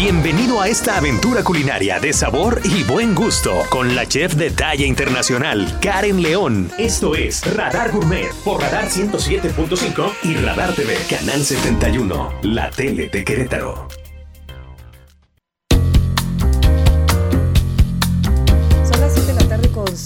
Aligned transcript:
Bienvenido 0.00 0.60
a 0.60 0.68
esta 0.68 0.96
aventura 0.96 1.42
culinaria 1.42 1.98
de 1.98 2.12
sabor 2.12 2.60
y 2.62 2.84
buen 2.84 3.16
gusto 3.16 3.64
con 3.68 3.96
la 3.96 4.06
chef 4.06 4.34
de 4.36 4.52
talla 4.52 4.86
internacional, 4.86 5.76
Karen 5.80 6.22
León. 6.22 6.70
Esto 6.78 7.16
es 7.16 7.44
Radar 7.56 7.90
Gourmet 7.90 8.32
por 8.44 8.60
Radar 8.60 8.88
107.5 8.88 10.12
y 10.22 10.36
Radar 10.36 10.72
TV, 10.72 10.96
Canal 11.10 11.44
71, 11.44 12.32
la 12.42 12.70
tele 12.70 13.08
de 13.08 13.24
Querétaro. 13.24 13.97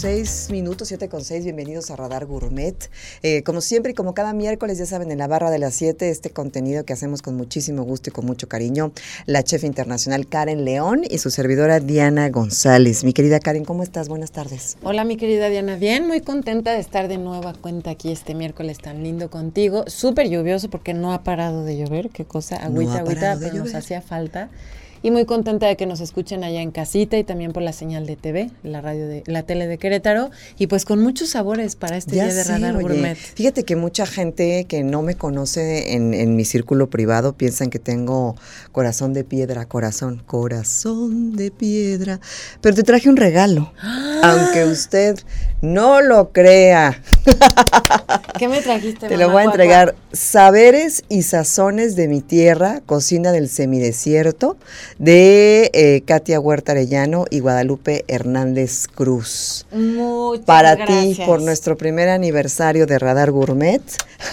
6 0.02 0.48
minutos, 0.50 0.88
7 0.88 1.08
con 1.08 1.22
6. 1.22 1.44
Bienvenidos 1.44 1.92
a 1.92 1.94
Radar 1.94 2.26
Gourmet. 2.26 2.74
Eh, 3.22 3.44
como 3.44 3.60
siempre 3.60 3.92
y 3.92 3.94
como 3.94 4.14
cada 4.14 4.32
miércoles, 4.32 4.76
ya 4.78 4.84
saben, 4.84 5.12
en 5.12 5.18
la 5.18 5.28
barra 5.28 5.48
de 5.48 5.60
las 5.60 5.76
7, 5.76 6.10
este 6.10 6.30
contenido 6.30 6.84
que 6.84 6.92
hacemos 6.92 7.22
con 7.22 7.36
muchísimo 7.36 7.84
gusto 7.84 8.10
y 8.10 8.12
con 8.12 8.26
mucho 8.26 8.48
cariño, 8.48 8.90
la 9.26 9.44
chef 9.44 9.62
internacional 9.62 10.26
Karen 10.26 10.64
León 10.64 11.02
y 11.08 11.18
su 11.18 11.30
servidora 11.30 11.78
Diana 11.78 12.28
González. 12.30 13.04
Mi 13.04 13.12
querida 13.12 13.38
Karen, 13.38 13.64
¿cómo 13.64 13.84
estás? 13.84 14.08
Buenas 14.08 14.32
tardes. 14.32 14.76
Hola, 14.82 15.04
mi 15.04 15.16
querida 15.16 15.48
Diana. 15.48 15.76
Bien, 15.76 16.04
muy 16.04 16.20
contenta 16.20 16.72
de 16.72 16.80
estar 16.80 17.06
de 17.06 17.18
nueva 17.18 17.54
cuenta 17.54 17.90
aquí 17.90 18.10
este 18.10 18.34
miércoles 18.34 18.78
tan 18.78 19.04
lindo 19.04 19.30
contigo. 19.30 19.84
Súper 19.86 20.28
lluvioso 20.28 20.68
porque 20.68 20.94
no 20.94 21.12
ha 21.12 21.22
parado 21.22 21.64
de 21.64 21.76
llover. 21.76 22.10
Qué 22.10 22.24
cosa, 22.24 22.56
agüita, 22.56 22.98
agüita, 22.98 23.38
pero 23.40 23.54
nos 23.54 23.72
hacía 23.76 24.02
falta. 24.02 24.50
Y 25.02 25.10
muy 25.10 25.24
contenta 25.24 25.66
de 25.66 25.76
que 25.76 25.86
nos 25.86 26.00
escuchen 26.00 26.44
allá 26.44 26.62
en 26.62 26.70
casita 26.70 27.18
y 27.18 27.24
también 27.24 27.52
por 27.52 27.62
la 27.62 27.72
señal 27.72 28.06
de 28.06 28.16
TV, 28.16 28.50
la 28.62 28.80
radio 28.80 29.08
de 29.08 29.24
la 29.26 29.42
tele 29.42 29.66
de 29.66 29.78
Querétaro 29.78 30.30
y 30.58 30.68
pues 30.68 30.84
con 30.84 31.00
muchos 31.00 31.30
sabores 31.30 31.74
para 31.74 31.96
este 31.96 32.12
día 32.12 32.26
de 32.26 32.44
sé, 32.44 32.52
Radar 32.52 32.76
oye. 32.76 32.86
Gourmet. 32.86 33.16
Fíjate 33.16 33.64
que 33.64 33.74
mucha 33.74 34.06
gente 34.06 34.64
que 34.68 34.84
no 34.84 35.02
me 35.02 35.16
conoce 35.16 35.94
en, 35.94 36.14
en 36.14 36.36
mi 36.36 36.44
círculo 36.44 36.88
privado 36.88 37.32
piensan 37.32 37.68
que 37.68 37.78
tengo 37.78 38.36
corazón 38.70 39.12
de 39.12 39.24
piedra, 39.24 39.66
corazón, 39.66 40.22
corazón 40.24 41.36
de 41.36 41.50
piedra. 41.50 42.20
Pero 42.60 42.76
te 42.76 42.82
traje 42.82 43.08
un 43.08 43.16
regalo, 43.16 43.72
aunque 44.22 44.64
usted 44.64 45.18
no 45.62 46.00
lo 46.02 46.30
crea. 46.32 47.00
¿Qué 48.38 48.48
me 48.48 48.60
trajiste? 48.60 49.08
Te 49.08 49.16
lo 49.16 49.30
voy 49.30 49.42
a 49.42 49.44
entregar. 49.44 49.94
Saberes 50.12 51.04
y 51.08 51.22
sazones 51.22 51.96
de 51.96 52.08
mi 52.08 52.20
tierra, 52.20 52.82
cocina 52.84 53.32
del 53.32 53.48
semidesierto, 53.48 54.56
de 54.98 55.70
eh, 55.72 56.02
Katia 56.04 56.38
Huerta 56.40 56.72
Arellano 56.72 57.24
y 57.30 57.38
Guadalupe 57.40 58.04
Hernández 58.08 58.88
Cruz. 58.88 59.66
Muchas 59.72 60.44
Para 60.44 60.74
gracias. 60.74 61.16
ti, 61.18 61.22
por 61.24 61.40
nuestro 61.40 61.76
primer 61.78 62.08
aniversario 62.08 62.86
de 62.86 62.98
Radar 62.98 63.30
Gourmet. 63.30 63.80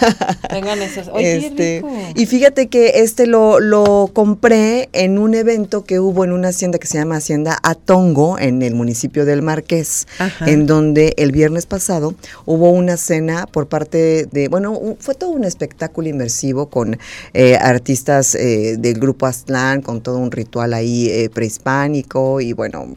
Vengan 0.52 0.82
esos. 0.82 1.08
Oye, 1.08 1.36
Este, 1.46 1.76
rico. 1.76 1.90
y 2.14 2.26
fíjate 2.26 2.66
que 2.68 3.00
este 3.02 3.26
lo, 3.26 3.60
lo 3.60 4.10
compré 4.12 4.88
en 4.92 5.18
un 5.18 5.34
evento 5.34 5.84
que 5.84 6.00
hubo 6.00 6.24
en 6.24 6.32
una 6.32 6.48
hacienda 6.48 6.78
que 6.78 6.86
se 6.86 6.98
llama 6.98 7.16
Hacienda 7.16 7.58
Atongo, 7.62 8.38
en 8.38 8.62
el 8.62 8.74
municipio 8.74 9.24
del 9.24 9.42
Marqués, 9.42 10.06
Ajá. 10.18 10.46
en 10.50 10.66
donde 10.66 11.14
el 11.20 11.32
viernes 11.32 11.66
pasado 11.66 12.14
hubo 12.46 12.70
una 12.70 12.96
cena 12.96 13.46
por 13.46 13.68
parte 13.68 14.26
de, 14.32 14.48
bueno, 14.48 14.96
fue 14.98 15.14
todo 15.14 15.30
un 15.30 15.44
espectáculo 15.44 16.08
inmersivo 16.08 16.70
con 16.70 16.98
eh, 17.34 17.56
artistas 17.56 18.34
eh, 18.34 18.76
del 18.78 18.98
grupo 18.98 19.26
Aztlán, 19.26 19.82
con 19.82 20.00
todo 20.00 20.16
un 20.16 20.30
ritual 20.30 20.72
ahí 20.72 21.10
eh, 21.10 21.28
prehispánico 21.28 22.40
y 22.40 22.54
bueno, 22.54 22.96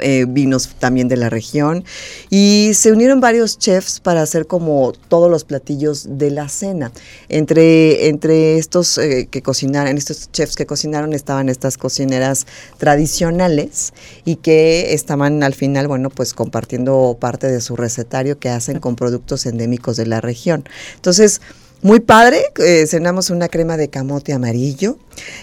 eh, 0.00 0.26
vinos 0.28 0.68
también 0.78 1.08
de 1.08 1.16
la 1.16 1.30
región 1.30 1.84
y 2.30 2.72
se 2.74 2.92
unieron 2.92 3.20
varios 3.20 3.58
chefs 3.58 4.00
para 4.00 4.22
hacer 4.22 4.46
como 4.46 4.92
todos 5.08 5.30
los 5.30 5.44
platillos 5.44 6.06
de 6.18 6.30
la 6.30 6.48
cena. 6.48 6.92
Entre, 7.28 8.08
entre 8.08 8.58
estos 8.58 8.98
eh, 8.98 9.28
que 9.30 9.42
cocinaron, 9.42 9.96
estos 9.96 10.30
chefs 10.32 10.56
que 10.56 10.66
cocinaron 10.66 11.12
estaban 11.12 11.48
estas 11.48 11.78
cocineras 11.78 12.46
tradicionales 12.78 13.92
y 14.24 14.36
que 14.36 14.94
estaban 14.94 15.42
al 15.42 15.54
final, 15.54 15.88
bueno, 15.88 16.10
pues 16.10 16.34
compartiendo 16.34 17.16
parte 17.18 17.48
de 17.48 17.60
su 17.60 17.76
recetario 17.76 18.38
que 18.38 18.48
hacen 18.48 18.80
con 18.80 18.96
productos 18.96 19.46
endémicos 19.46 19.96
de 19.96 20.06
la 20.06 20.20
región. 20.20 20.64
Entonces, 20.96 21.40
muy 21.82 21.98
padre, 22.00 22.40
eh, 22.58 22.86
cenamos 22.86 23.30
una 23.30 23.48
crema 23.48 23.76
de 23.76 23.88
camote 23.88 24.32
amarillo, 24.32 24.98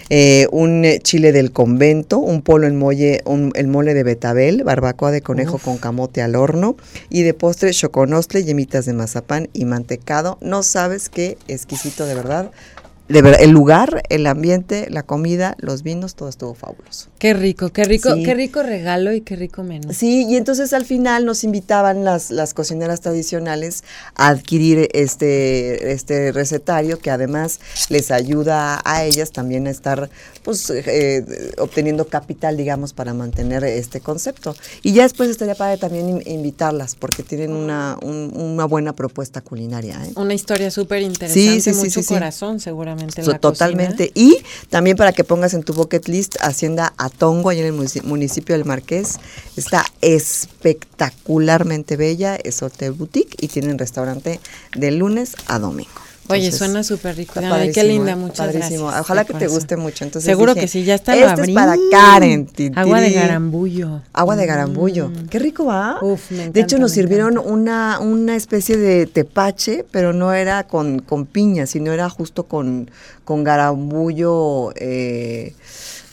eh, 0.08 0.46
un 0.50 0.84
chile 1.02 1.32
del 1.32 1.52
convento, 1.52 2.18
un 2.18 2.40
polo 2.40 2.66
en 2.66 2.76
molle, 2.78 3.20
un- 3.26 3.52
el 3.54 3.66
mole 3.68 3.92
de 3.92 4.02
betabel, 4.02 4.64
barbacoa 4.64 5.10
de 5.10 5.20
conejo 5.20 5.58
con 5.58 5.76
camote 5.76 6.22
al 6.22 6.36
horno 6.36 6.76
y 7.10 7.22
de 7.22 7.34
postre 7.34 7.72
choconostle, 7.72 8.42
yemitas 8.42 8.86
de 8.86 8.94
mazapán 8.94 9.48
y 9.52 9.66
mantecado. 9.66 10.38
No 10.40 10.62
sabes 10.62 11.10
qué 11.10 11.36
exquisito 11.46 12.06
de 12.06 12.14
verdad. 12.14 12.50
De 13.10 13.22
verdad, 13.22 13.40
el 13.42 13.50
lugar, 13.50 14.02
el 14.08 14.26
ambiente, 14.26 14.86
la 14.88 15.02
comida, 15.02 15.56
los 15.58 15.82
vinos, 15.82 16.14
todo 16.14 16.28
estuvo 16.28 16.54
fabuloso. 16.54 17.08
Qué 17.18 17.34
rico, 17.34 17.70
qué 17.70 17.82
rico, 17.84 18.14
Sí. 18.14 18.22
qué 18.22 18.34
rico 18.34 18.62
regalo 18.62 19.12
y 19.12 19.20
qué 19.22 19.34
rico 19.34 19.64
menú. 19.64 19.92
Sí, 19.92 20.26
y 20.28 20.36
entonces 20.36 20.72
al 20.72 20.84
final 20.84 21.24
nos 21.24 21.42
invitaban 21.42 22.04
las, 22.04 22.30
las 22.30 22.54
cocineras 22.54 23.00
tradicionales 23.00 23.82
a 24.14 24.28
adquirir 24.28 24.88
este, 24.92 25.90
este 25.92 26.30
recetario 26.30 27.00
que 27.00 27.10
además 27.10 27.58
les 27.88 28.12
ayuda 28.12 28.80
a 28.84 29.04
ellas 29.04 29.32
también 29.32 29.66
a 29.66 29.70
estar 29.70 30.08
pues 30.44 30.70
eh, 30.70 31.52
obteniendo 31.58 32.06
capital, 32.06 32.56
digamos, 32.56 32.92
para 32.92 33.12
mantener 33.12 33.64
este 33.64 34.00
concepto. 34.00 34.54
Y 34.82 34.92
ya 34.92 35.02
después 35.02 35.28
estaría 35.30 35.56
padre 35.56 35.78
también 35.78 36.08
in- 36.08 36.22
invitarlas 36.26 36.94
porque 36.94 37.24
tienen 37.24 37.52
una, 37.52 37.98
un- 38.02 38.32
una 38.36 38.66
buena 38.66 38.92
propuesta 38.94 39.40
culinaria. 39.40 40.00
¿eh? 40.06 40.12
Una 40.14 40.32
historia 40.34 40.70
súper 40.70 41.02
interesante, 41.02 41.40
Sí, 41.40 41.60
sí, 41.60 41.74
sí, 41.74 41.78
mucho 41.98 42.04
corazón 42.08 42.60
seguramente 42.60 42.99
en 43.02 43.24
So- 43.24 43.32
la 43.32 43.38
totalmente. 43.38 44.10
Y 44.14 44.38
también 44.68 44.96
para 44.96 45.12
que 45.12 45.24
pongas 45.24 45.54
en 45.54 45.62
tu 45.62 45.72
bucket 45.72 46.08
list 46.08 46.36
Hacienda 46.40 46.92
Atongo, 46.96 47.50
allá 47.50 47.60
en 47.60 47.66
el 47.68 47.74
munici- 47.74 48.02
municipio 48.02 48.54
del 48.54 48.64
Marqués. 48.64 49.18
Está 49.56 49.84
espectacularmente 50.00 51.96
bella, 51.96 52.36
es 52.36 52.62
hotel 52.62 52.92
boutique 52.92 53.36
y 53.40 53.48
tienen 53.48 53.78
restaurante 53.78 54.40
de 54.76 54.90
lunes 54.90 55.36
a 55.46 55.58
domingo. 55.58 55.90
Oye, 56.30 56.52
suena 56.52 56.82
súper 56.84 57.16
rico. 57.16 57.34
está 57.36 57.40
Diana, 57.40 57.64
y 57.66 57.72
qué 57.72 57.84
linda, 57.84 58.16
muchas 58.16 58.46
Padrísimo. 58.46 58.84
gracias. 58.86 59.00
Ojalá 59.00 59.24
que 59.24 59.34
te 59.34 59.46
guste 59.48 59.76
mucho. 59.76 60.04
Entonces 60.04 60.26
Seguro 60.26 60.54
dije, 60.54 60.66
que 60.66 60.68
sí, 60.68 60.84
ya 60.84 60.94
está 60.94 61.14
Este 61.16 61.42
es 61.42 61.50
para 61.50 61.74
Karen. 61.90 62.48
Agua 62.76 63.00
de 63.00 63.10
garambullo. 63.12 64.02
Agua 64.12 64.36
de 64.36 64.46
garambullo. 64.46 65.10
Qué 65.30 65.38
rico 65.38 65.64
va. 65.66 65.98
Uf, 66.02 66.30
me 66.30 66.50
de 66.50 66.60
hecho, 66.60 66.78
nos 66.78 66.92
sirvieron 66.92 67.32
encanta. 67.32 67.50
una, 67.50 67.98
una 68.00 68.36
especie 68.36 68.76
de 68.76 69.06
tepache, 69.06 69.84
pero 69.90 70.12
no 70.12 70.32
era 70.32 70.66
con, 70.66 71.00
con 71.00 71.26
piña, 71.26 71.66
sino 71.66 71.92
era 71.92 72.08
justo 72.08 72.44
con, 72.44 72.90
con 73.24 73.44
garambullo. 73.44 74.72
Eh, 74.76 75.54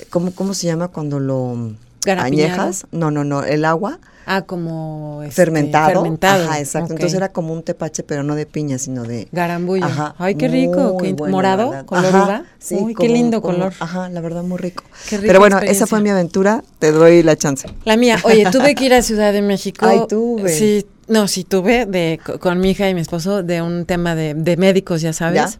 ¿cómo, 0.09 0.31
¿Cómo 0.33 0.53
se 0.53 0.67
llama 0.67 0.87
cuando 0.89 1.19
lo 1.19 1.73
¿Garapiñado? 2.05 2.53
añejas? 2.53 2.87
No, 2.91 3.11
no, 3.11 3.23
no. 3.23 3.43
El 3.43 3.65
agua 3.65 3.99
Ah, 4.29 4.41
como 4.41 5.21
este, 5.23 5.35
fermentado. 5.35 5.87
fermentado. 6.01 6.43
Ajá, 6.49 6.59
exacto. 6.59 6.87
ok. 6.87 6.91
Entonces 6.99 7.15
era 7.15 7.31
como 7.31 7.53
un 7.53 7.63
tepache, 7.63 8.03
pero 8.03 8.23
no 8.23 8.35
de 8.35 8.45
piña, 8.45 8.77
sino 8.77 9.03
de. 9.05 9.29
Garambullo. 9.31 9.85
Ajá, 9.85 10.15
Ay, 10.17 10.35
qué 10.35 10.49
rico. 10.49 10.97
qué 10.97 11.13
bueno, 11.13 11.31
morado, 11.37 11.85
color 11.85 12.09
uva. 12.13 12.43
sí, 12.59 12.75
Uy, 12.75 12.93
qué 12.93 13.07
como- 13.07 13.13
lindo 13.13 13.41
como- 13.41 13.53
color. 13.55 13.73
Ajá, 13.79 14.09
la 14.09 14.19
verdad, 14.19 14.43
muy 14.43 14.57
rico. 14.57 14.83
Qué 15.09 15.15
rica 15.17 15.27
Pero 15.27 15.39
bueno, 15.39 15.59
esa 15.59 15.87
fue 15.87 16.01
mi 16.01 16.09
aventura. 16.09 16.61
Te 16.79 16.91
doy 16.91 17.23
la 17.23 17.37
chance. 17.37 17.69
La 17.85 17.95
mía, 17.95 18.17
oye, 18.25 18.45
tuve 18.51 18.75
que 18.75 18.83
ir 18.85 18.93
a 18.93 19.01
Ciudad 19.01 19.31
de 19.31 19.41
México. 19.41 19.85
Ay, 19.85 20.01
tuve. 20.09 20.49
Sí, 20.49 20.85
no, 21.07 21.27
sí 21.27 21.43
tuve 21.43 21.85
de, 21.85 22.19
co- 22.23 22.39
con 22.39 22.59
mi 22.59 22.71
hija 22.71 22.89
y 22.89 22.93
mi 22.93 23.01
esposo 23.01 23.43
de 23.43 23.61
un 23.61 23.85
tema 23.85 24.13
de, 24.15 24.33
de 24.33 24.57
médicos, 24.57 25.01
ya 25.01 25.13
sabes. 25.13 25.35
¿Ya? 25.53 25.59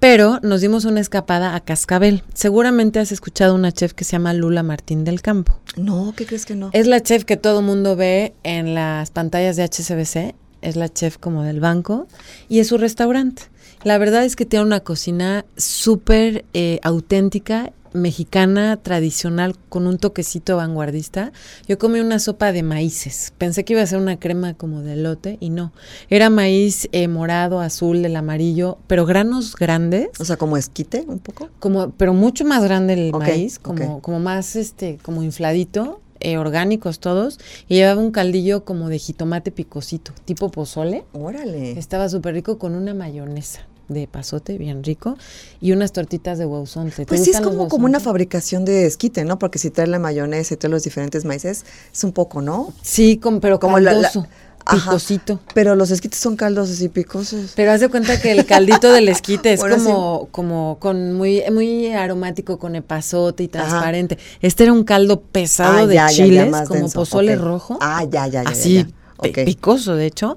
Pero 0.00 0.40
nos 0.42 0.60
dimos 0.60 0.84
una 0.84 1.00
escapada 1.00 1.54
a 1.54 1.60
Cascabel. 1.60 2.22
Seguramente 2.34 2.98
has 2.98 3.12
escuchado 3.12 3.54
una 3.54 3.72
chef 3.72 3.92
que 3.92 4.04
se 4.04 4.12
llama 4.12 4.32
Lula 4.34 4.62
Martín 4.62 5.04
del 5.04 5.22
Campo. 5.22 5.58
No, 5.76 6.12
¿qué 6.16 6.26
crees 6.26 6.46
que 6.46 6.54
no? 6.54 6.70
Es 6.72 6.86
la 6.86 7.00
chef 7.02 7.24
que 7.24 7.36
todo 7.36 7.62
mundo 7.62 7.94
ve 7.96 8.34
en 8.42 8.74
las 8.74 9.10
pantallas 9.10 9.56
de 9.56 9.64
HCBC. 9.64 10.34
Es 10.60 10.74
la 10.74 10.88
chef 10.88 11.18
como 11.18 11.44
del 11.44 11.60
banco. 11.60 12.08
Y 12.48 12.58
es 12.58 12.66
su 12.68 12.78
restaurante. 12.78 13.42
La 13.84 13.96
verdad 13.98 14.24
es 14.24 14.34
que 14.34 14.44
tiene 14.44 14.64
una 14.64 14.80
cocina 14.80 15.44
súper 15.56 16.44
eh, 16.52 16.80
auténtica, 16.82 17.72
mexicana, 17.92 18.76
tradicional, 18.76 19.56
con 19.68 19.86
un 19.86 19.98
toquecito 19.98 20.56
vanguardista. 20.56 21.32
Yo 21.66 21.78
comí 21.78 22.00
una 22.00 22.18
sopa 22.18 22.52
de 22.52 22.62
maíces. 22.62 23.32
Pensé 23.38 23.64
que 23.64 23.74
iba 23.74 23.82
a 23.82 23.86
ser 23.86 23.98
una 23.98 24.18
crema 24.18 24.54
como 24.54 24.82
de 24.82 24.96
lote 24.96 25.36
y 25.40 25.50
no. 25.50 25.72
Era 26.10 26.30
maíz 26.30 26.88
eh, 26.92 27.08
morado, 27.08 27.60
azul, 27.60 28.04
el 28.04 28.16
amarillo, 28.16 28.78
pero 28.86 29.06
granos 29.06 29.56
grandes 29.56 30.08
O 30.18 30.24
sea, 30.24 30.36
como 30.36 30.56
esquite 30.56 31.04
un 31.06 31.18
poco. 31.18 31.48
como 31.58 31.90
pero 31.90 32.14
mucho 32.14 32.44
más 32.44 32.62
grande 32.62 32.94
el 32.94 33.12
maíz 33.12 33.58
como 33.58 34.00
como 34.00 34.20
más 34.20 34.56
este 34.56 34.98
como 35.02 35.22
infladito 35.22 36.00
eh, 36.20 36.36
orgánicos 36.38 36.98
todos 36.98 37.38
y 37.68 37.76
llevaba 37.76 38.00
un 38.00 38.10
caldillo 38.10 38.64
como 38.64 38.88
de 38.88 38.98
jitomate 38.98 39.50
picosito 39.52 40.12
tipo 40.24 40.50
pozole 40.50 41.04
Órale. 41.12 41.78
estaba 41.78 42.08
súper 42.08 42.34
rico 42.34 42.58
con 42.58 42.74
una 42.74 42.94
mayonesa 42.94 43.66
de 43.88 44.06
pasote 44.06 44.58
bien 44.58 44.84
rico 44.84 45.16
y 45.60 45.72
unas 45.72 45.92
tortitas 45.92 46.38
de 46.38 46.44
guauzontle. 46.44 47.04
¿Te 47.04 47.06
Pues 47.06 47.24
sí, 47.24 47.30
es 47.30 47.40
como, 47.40 47.68
como 47.68 47.86
una 47.86 48.00
fabricación 48.00 48.64
de 48.64 48.86
esquite, 48.86 49.24
¿no? 49.24 49.38
Porque 49.38 49.58
si 49.58 49.70
trae 49.70 49.86
la 49.86 49.98
mayonesa 49.98 50.54
y 50.54 50.56
trae 50.58 50.70
los 50.70 50.82
diferentes 50.84 51.24
maíces, 51.24 51.64
es 51.92 52.04
un 52.04 52.12
poco, 52.12 52.42
¿no? 52.42 52.72
sí 52.82 53.16
com- 53.16 53.40
pero 53.40 53.58
Como 53.58 53.78
la- 53.78 53.92
la- 53.92 54.02
caldoso. 54.02 54.26
Ajá, 54.70 54.90
picosito. 54.90 55.40
Pero 55.54 55.74
los 55.76 55.90
esquites 55.90 56.18
son 56.20 56.36
caldosos 56.36 56.82
y 56.82 56.90
picosos. 56.90 57.52
Pero 57.56 57.72
haz 57.72 57.80
de 57.80 57.88
cuenta 57.88 58.20
que 58.20 58.32
el 58.32 58.44
caldito 58.44 58.90
del 58.92 59.08
esquite 59.08 59.54
es 59.54 59.60
Bueno, 59.60 59.76
como, 59.82 60.28
como 60.30 60.76
con 60.78 61.14
muy, 61.14 61.42
muy 61.50 61.86
aromático, 61.86 62.58
con 62.58 62.76
epazote 62.76 63.44
y 63.44 63.48
transparente. 63.48 64.18
Este 64.42 64.64
era 64.64 64.74
un 64.74 64.84
caldo 64.84 65.22
pesado 65.22 65.78
Ah, 65.78 65.86
de 65.86 65.94
ya, 65.94 66.10
ya, 66.10 66.16
ya, 66.18 66.24
chiles, 66.24 66.50
más 66.50 66.68
como 66.68 66.80
denso, 66.80 66.98
pozole 67.00 67.36
rojo. 67.36 67.78
Ah, 67.80 68.04
ya, 68.04 68.26
ya, 68.26 68.42
ya, 68.44 68.50
Así, 68.50 68.74
ya, 69.22 69.30
ya. 69.32 69.44
picoso, 69.46 69.94
de 69.94 70.04
hecho. 70.04 70.36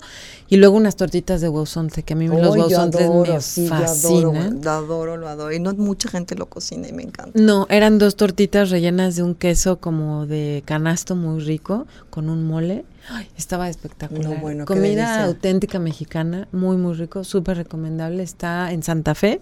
Y 0.51 0.57
luego 0.57 0.75
unas 0.75 0.98
tortitas 0.98 1.39
de 1.39 1.48
huesonte, 1.48 2.03
que 2.03 2.12
a 2.12 2.18
mí 2.18 2.27
los 2.27 2.38
Ay, 2.56 2.74
adoro, 2.74 3.33
me 3.36 3.42
sí, 3.42 3.68
yo 3.68 3.74
adoro, 3.74 3.88
fascinan. 3.88 4.59
lo 4.62 4.69
adoro, 4.71 5.15
lo 5.18 5.27
adoro. 5.30 5.53
Y 5.53 5.62
no 5.62 5.74
mucha 5.75 6.09
gente 6.09 6.36
lo 6.36 6.48
cocina 6.48 6.89
y 6.89 6.92
me 6.92 7.03
encanta. 7.03 7.31
No, 7.42 7.68
eran 7.69 7.98
dos 8.00 8.18
tortitas 8.18 8.69
rellenas 8.69 9.15
de 9.15 9.24
un 9.24 9.33
queso 9.33 9.77
como 9.80 10.25
de 10.27 10.62
canasto 10.65 11.15
muy 11.15 11.42
rico, 11.42 11.88
con 12.09 12.30
un 12.30 12.44
mole. 12.45 12.83
Ay, 13.09 13.27
estaba 13.38 13.68
espectacular. 13.69 14.25
No, 14.36 14.36
bueno, 14.42 14.65
qué 14.65 14.74
Comida 14.74 15.24
auténtica 15.24 15.80
mexicana, 15.80 16.48
muy, 16.51 16.75
muy 16.77 16.94
rico, 16.95 17.24
súper 17.24 17.57
recomendable. 17.57 18.21
Está 18.21 18.71
en 18.74 18.83
Santa 18.83 19.15
Fe, 19.15 19.39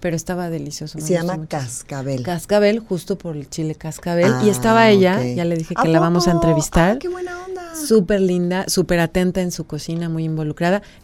pero 0.00 0.14
estaba 0.16 0.48
delicioso. 0.48 0.98
Se 1.00 1.12
llama 1.12 1.36
mucho. 1.36 1.48
cascabel. 1.50 2.22
Cascabel, 2.22 2.78
justo 2.78 3.18
por 3.18 3.36
el 3.36 3.50
chile 3.50 3.74
cascabel. 3.74 4.32
y 4.44 4.48
Ah, 4.48 4.50
estaba 4.52 4.88
ella, 4.88 5.18
ok. 5.18 5.34
ya 5.36 5.44
le 5.44 5.56
dije 5.56 5.74
¿A 5.76 5.82
que 5.82 5.88
la 5.88 5.98
vamos 6.00 6.28
a 6.28 6.30
entrevistar. 6.30 6.92
Ah, 6.96 6.98
qué 7.00 7.08
buena 7.08 7.32
onda. 7.44 7.62
Súper 7.74 8.20
linda, 8.20 8.64
súper 8.68 9.00
atenta 9.00 9.40
en 9.42 9.50
su 9.50 9.66
cocina, 9.66 10.08
muy 10.08 10.24
involucrada. 10.24 10.51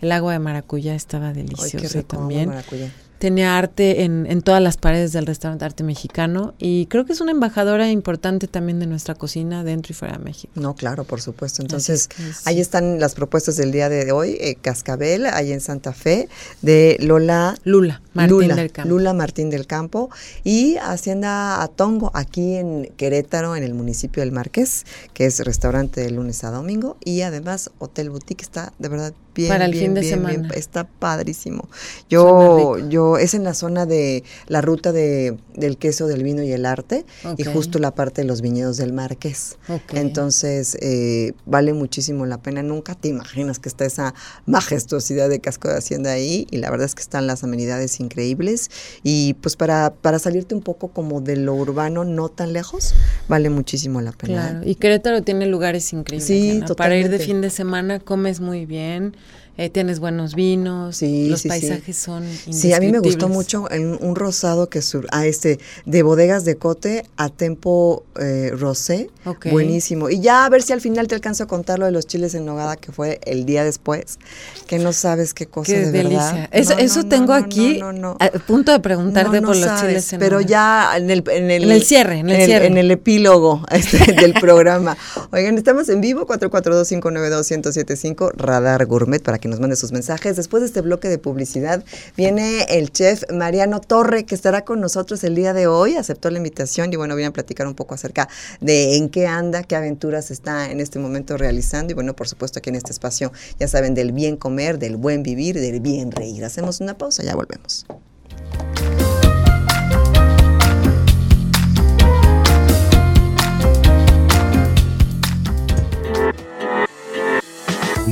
El 0.01 0.13
agua 0.13 0.33
de 0.33 0.39
maracuyá 0.39 0.95
estaba 0.95 1.29
Ay, 1.29 1.35
deliciosa 1.35 1.79
qué 1.79 1.89
rico, 1.89 2.17
amo 2.17 2.21
también. 2.29 2.49
maracuyá. 2.49 2.93
Tenía 3.19 3.59
arte 3.59 4.05
en, 4.05 4.27
en 4.31 4.43
todas 4.43 4.63
las 4.63 4.77
paredes 4.77 5.11
del 5.13 5.27
restaurante 5.27 5.65
Arte 5.65 5.83
Mexicano 5.83 6.55
y 6.57 6.87
creo 6.87 7.05
que 7.05 7.13
es 7.13 7.21
una 7.21 7.33
embajadora 7.33 7.91
importante 7.91 8.47
también 8.47 8.79
de 8.79 8.87
nuestra 8.87 9.17
cocina 9.17 9.65
dentro 9.65 9.91
y 9.93 9.95
fuera 9.97 10.17
de 10.19 10.23
México. 10.23 10.53
No, 10.55 10.77
claro, 10.77 11.03
por 11.03 11.21
supuesto. 11.21 11.61
Entonces, 11.63 12.03
es 12.03 12.07
que 12.09 12.23
sí. 12.23 12.43
ahí 12.45 12.61
están 12.61 13.01
las 13.01 13.17
propuestas 13.17 13.57
del 13.57 13.73
día 13.73 13.89
de 13.89 14.13
hoy. 14.13 14.37
eh, 14.41 14.55
Cascabel, 14.63 15.27
ahí 15.27 15.51
en 15.51 15.61
Santa 15.61 15.93
Fe, 15.93 16.29
de 16.63 16.97
Lola 17.01 17.57
Lula, 17.65 18.03
Martín 18.15 18.37
Lula, 18.43 18.55
del 18.55 18.71
Campo. 18.71 18.89
Lula 18.89 19.13
Martín 19.15 19.51
del 19.51 19.67
Campo 19.67 20.11
y 20.45 20.77
Hacienda 20.77 21.61
Atongo, 21.61 22.13
aquí 22.15 22.55
en 22.55 22.85
Querétaro, 22.97 23.57
en 23.57 23.65
el 23.65 23.75
municipio 23.75 24.21
del 24.23 24.31
Marqués, 24.31 24.85
que 25.13 25.27
es 25.27 25.41
restaurante 25.41 26.01
de 26.03 26.11
lunes 26.13 26.45
a 26.45 26.53
domingo 26.53 26.97
y 27.05 27.23
además 27.23 27.73
Hotel 27.81 28.11
Boutique 28.11 28.43
está 28.43 28.73
de 28.79 28.89
verdad 28.89 29.13
bien. 29.39 29.49
Para 29.49 29.65
el 29.67 29.73
bien, 29.73 29.85
fin 29.85 29.95
de 29.95 30.01
bien, 30.01 30.15
semana. 30.15 30.49
está 30.55 30.85
padrísimo. 30.85 31.69
Yo, 32.11 32.77
yo, 32.89 33.19
es 33.19 33.35
en 33.35 33.45
la 33.45 33.55
zona 33.55 33.87
de 33.87 34.25
la 34.49 34.61
ruta 34.61 34.93
de, 34.93 35.39
del 35.55 35.79
queso, 35.79 36.07
del 36.09 36.23
vino 36.25 36.43
y 36.43 36.53
el 36.53 36.67
arte 36.67 37.07
y 37.37 37.45
justo 37.45 37.79
la 37.79 37.95
parte 37.95 38.23
de 38.23 38.27
los 38.27 38.43
viñedos 38.43 38.77
del 38.77 38.93
Marqués. 38.93 39.59
Entonces, 39.93 40.77
eh, 40.81 41.33
vale 41.47 41.73
muchísimo 41.73 42.27
la 42.27 42.39
pena. 42.39 42.63
Nunca 42.63 42.95
te 42.95 43.09
imaginas 43.09 43.59
que 43.59 43.69
está 43.69 43.85
esa 43.85 44.15
majestuosidad 44.47 45.29
de 45.29 45.41
casco 45.41 45.69
de 45.69 45.79
Hacienda 45.79 46.13
ahí. 46.13 46.47
Y 46.51 46.59
la 46.59 46.71
verdad 46.71 46.87
es 46.87 46.95
que 46.95 47.03
están 47.03 47.27
las 47.27 47.45
amenidades 47.45 48.01
increíbles. 48.01 48.71
Y 49.03 49.35
pues 49.35 49.57
para, 49.57 49.95
para 49.95 50.19
salirte 50.19 50.55
un 50.55 50.63
poco 50.63 50.89
como 50.89 51.21
de 51.21 51.37
lo 51.37 51.55
urbano, 51.55 52.05
no 52.05 52.29
tan 52.29 52.53
lejos, 52.53 52.95
vale 53.29 53.51
muchísimo 53.51 54.01
la 54.01 54.13
pena. 54.13 54.51
Claro, 54.51 54.63
¿eh? 54.63 54.71
y 54.71 54.75
Querétaro 54.75 55.23
tiene 55.23 55.47
lugares 55.47 55.93
increíbles. 55.93 56.27
Sí, 56.27 56.51
Ana. 56.51 56.75
Para 56.75 56.97
ir 56.97 57.09
de 57.09 57.19
fin 57.19 57.41
de 57.41 57.51
semana 57.51 58.01
comes 58.01 58.41
muy 58.41 58.67
bien, 58.67 59.17
eh, 59.59 59.69
tienes 59.69 60.01
buenos 60.01 60.35
vinos, 60.35 60.97
Sí, 60.97 61.29
los 61.29 61.41
sí, 61.41 61.43
sí. 61.43 61.49
paisajes 61.51 61.97
son 61.97 62.25
Sí, 62.51 62.73
a 62.73 62.81
mí 62.81 62.91
me 62.91 63.01
gustó 63.01 63.29
mucho 63.29 63.71
en 63.71 63.99
un 64.01 64.17
rosado 64.17 64.71
que 64.71 64.81
sur, 64.81 65.07
a 65.13 65.27
este 65.27 65.59
de 65.85 66.03
bodegas 66.03 66.47
de 66.47 66.57
cote 66.57 67.05
a 67.19 67.29
tempo 67.29 68.05
eh, 68.19 68.51
rosé, 68.57 69.11
Ok. 69.27 69.49
buenísimo. 69.51 70.09
Y 70.09 70.21
ya 70.21 70.47
a 70.47 70.49
ver 70.49 70.63
si 70.63 70.73
al 70.73 70.81
final 70.81 71.07
te 71.09 71.15
alcanzo 71.15 71.45
a 71.45 71.47
contar 71.47 71.79
lo 71.79 71.85
de 71.87 71.93
los 71.93 72.07
chiles 72.07 72.35
en 72.35 72.47
nogada 72.47 72.77
que 72.77 72.91
fue 72.93 73.21
el 73.27 73.45
día 73.45 73.65
después, 73.65 74.19
que 74.67 74.79
no 74.79 74.93
sabes 74.95 75.35
qué 75.35 75.47
cosa 75.47 75.73
Qué 75.73 75.81
de 75.81 75.93
delicia. 75.93 76.33
verdad. 76.33 76.49
Eso, 76.53 76.73
No, 76.75 76.79
eso 76.79 77.03
no, 77.03 77.09
tengo 77.09 77.27
no, 77.27 77.35
aquí 77.45 77.79
no, 77.79 77.93
no, 77.93 78.01
no. 78.15 78.17
a 78.21 78.31
punto 78.39 78.73
de 78.73 78.81
preguntarte 78.81 79.41
por 79.43 79.57
los 79.57 79.65
sabes, 79.65 79.81
chiles 79.83 80.13
en 80.13 80.21
pero 80.21 80.37
nogada. 80.41 80.49
ya 80.49 80.97
en 80.99 81.11
el, 81.11 81.25
en 81.31 81.51
el, 81.51 81.65
En 81.65 81.73
el 81.73 81.83
cierre, 81.83 82.19
en 82.19 82.31
el 82.31 82.45
cierre. 82.47 82.67
en 82.67 82.79
el 82.79 82.91
epílogo 82.91 83.65
este, 83.73 84.13
del 84.21 84.33
programa. 84.35 84.97
Oigan, 85.33 85.57
estamos 85.59 85.89
en 85.89 86.01
vivo, 86.01 86.27
442-592-1075, 86.27 88.33
Radar 88.37 88.87
Gourmet, 88.87 89.23
para 89.23 89.39
que 89.39 89.48
nos 89.49 89.61
mande 89.61 89.77
sus 89.77 89.93
mensajes. 89.93 90.37
Después 90.37 90.61
de 90.61 90.67
este 90.67 90.81
bloque 90.81 91.09
de 91.09 91.19
publicidad, 91.19 91.85
viene 92.17 92.63
el 92.69 92.91
chef 92.93 93.25
Mariano 93.33 93.81
Torre, 93.81 94.25
que 94.25 94.35
estará 94.35 94.65
con 94.65 94.81
nosotros 94.81 95.25
el 95.25 95.35
día 95.35 95.53
de 95.53 95.67
hoy. 95.67 95.97
Aceptó 95.97 96.31
la 96.31 96.39
invitación 96.39 96.93
y 96.93 96.97
bueno, 96.97 97.17
viene 97.17 97.29
a 97.29 97.33
platicar 97.33 97.67
un 97.67 97.75
poco 97.75 97.95
acerca 97.95 98.29
de 98.61 98.97
en 98.97 99.09
qué 99.09 99.27
anda, 99.27 99.63
qué 99.63 99.77
aventuras 99.77 100.31
está 100.31 100.71
en 100.71 100.81
este 100.81 100.99
momento 100.99 101.37
realizando. 101.37 101.93
Y 101.93 101.95
bueno, 101.95 102.15
por 102.15 102.29
supuesto, 102.29 102.59
aquí 102.59 102.71
en 102.71 102.77
este 102.77 102.93
espacio, 102.93 103.33
ya 103.59 103.69
saben, 103.69 103.95
del 103.95 104.13
bien 104.13 104.37
comer, 104.37 104.79
del 104.79 104.97
buen 104.97 105.23
vivir, 105.23 105.59
del 105.61 105.81
bien 105.81 106.13
reír. 106.13 106.45
Hacemos 106.45 106.81
una 106.81 106.97
pausa, 106.97 107.23
ya 107.23 107.35
volvemos. 107.35 107.87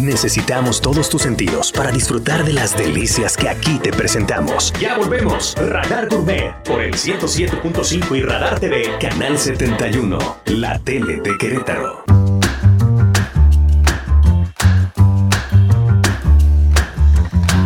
Necesitamos 0.07 0.81
todos 0.81 1.09
tus 1.09 1.23
sentidos 1.23 1.73
para 1.73 1.91
disfrutar 1.91 2.45
de 2.45 2.53
las 2.53 2.79
delicias 2.79 3.37
que 3.37 3.49
aquí 3.49 3.81
te 3.81 3.91
presentamos. 3.91 4.73
Ya 4.81 4.97
volvemos. 4.97 5.57
Radar 5.57 6.09
Gourmet 6.09 6.55
por 6.63 6.81
el 6.81 6.95
107.5 6.95 8.17
y 8.17 8.23
Radar 8.23 8.61
TV, 8.61 8.85
Canal 9.01 9.37
71, 9.37 10.17
la 10.47 10.79
tele 10.79 11.21
de 11.21 11.37
Querétaro. 11.37 12.05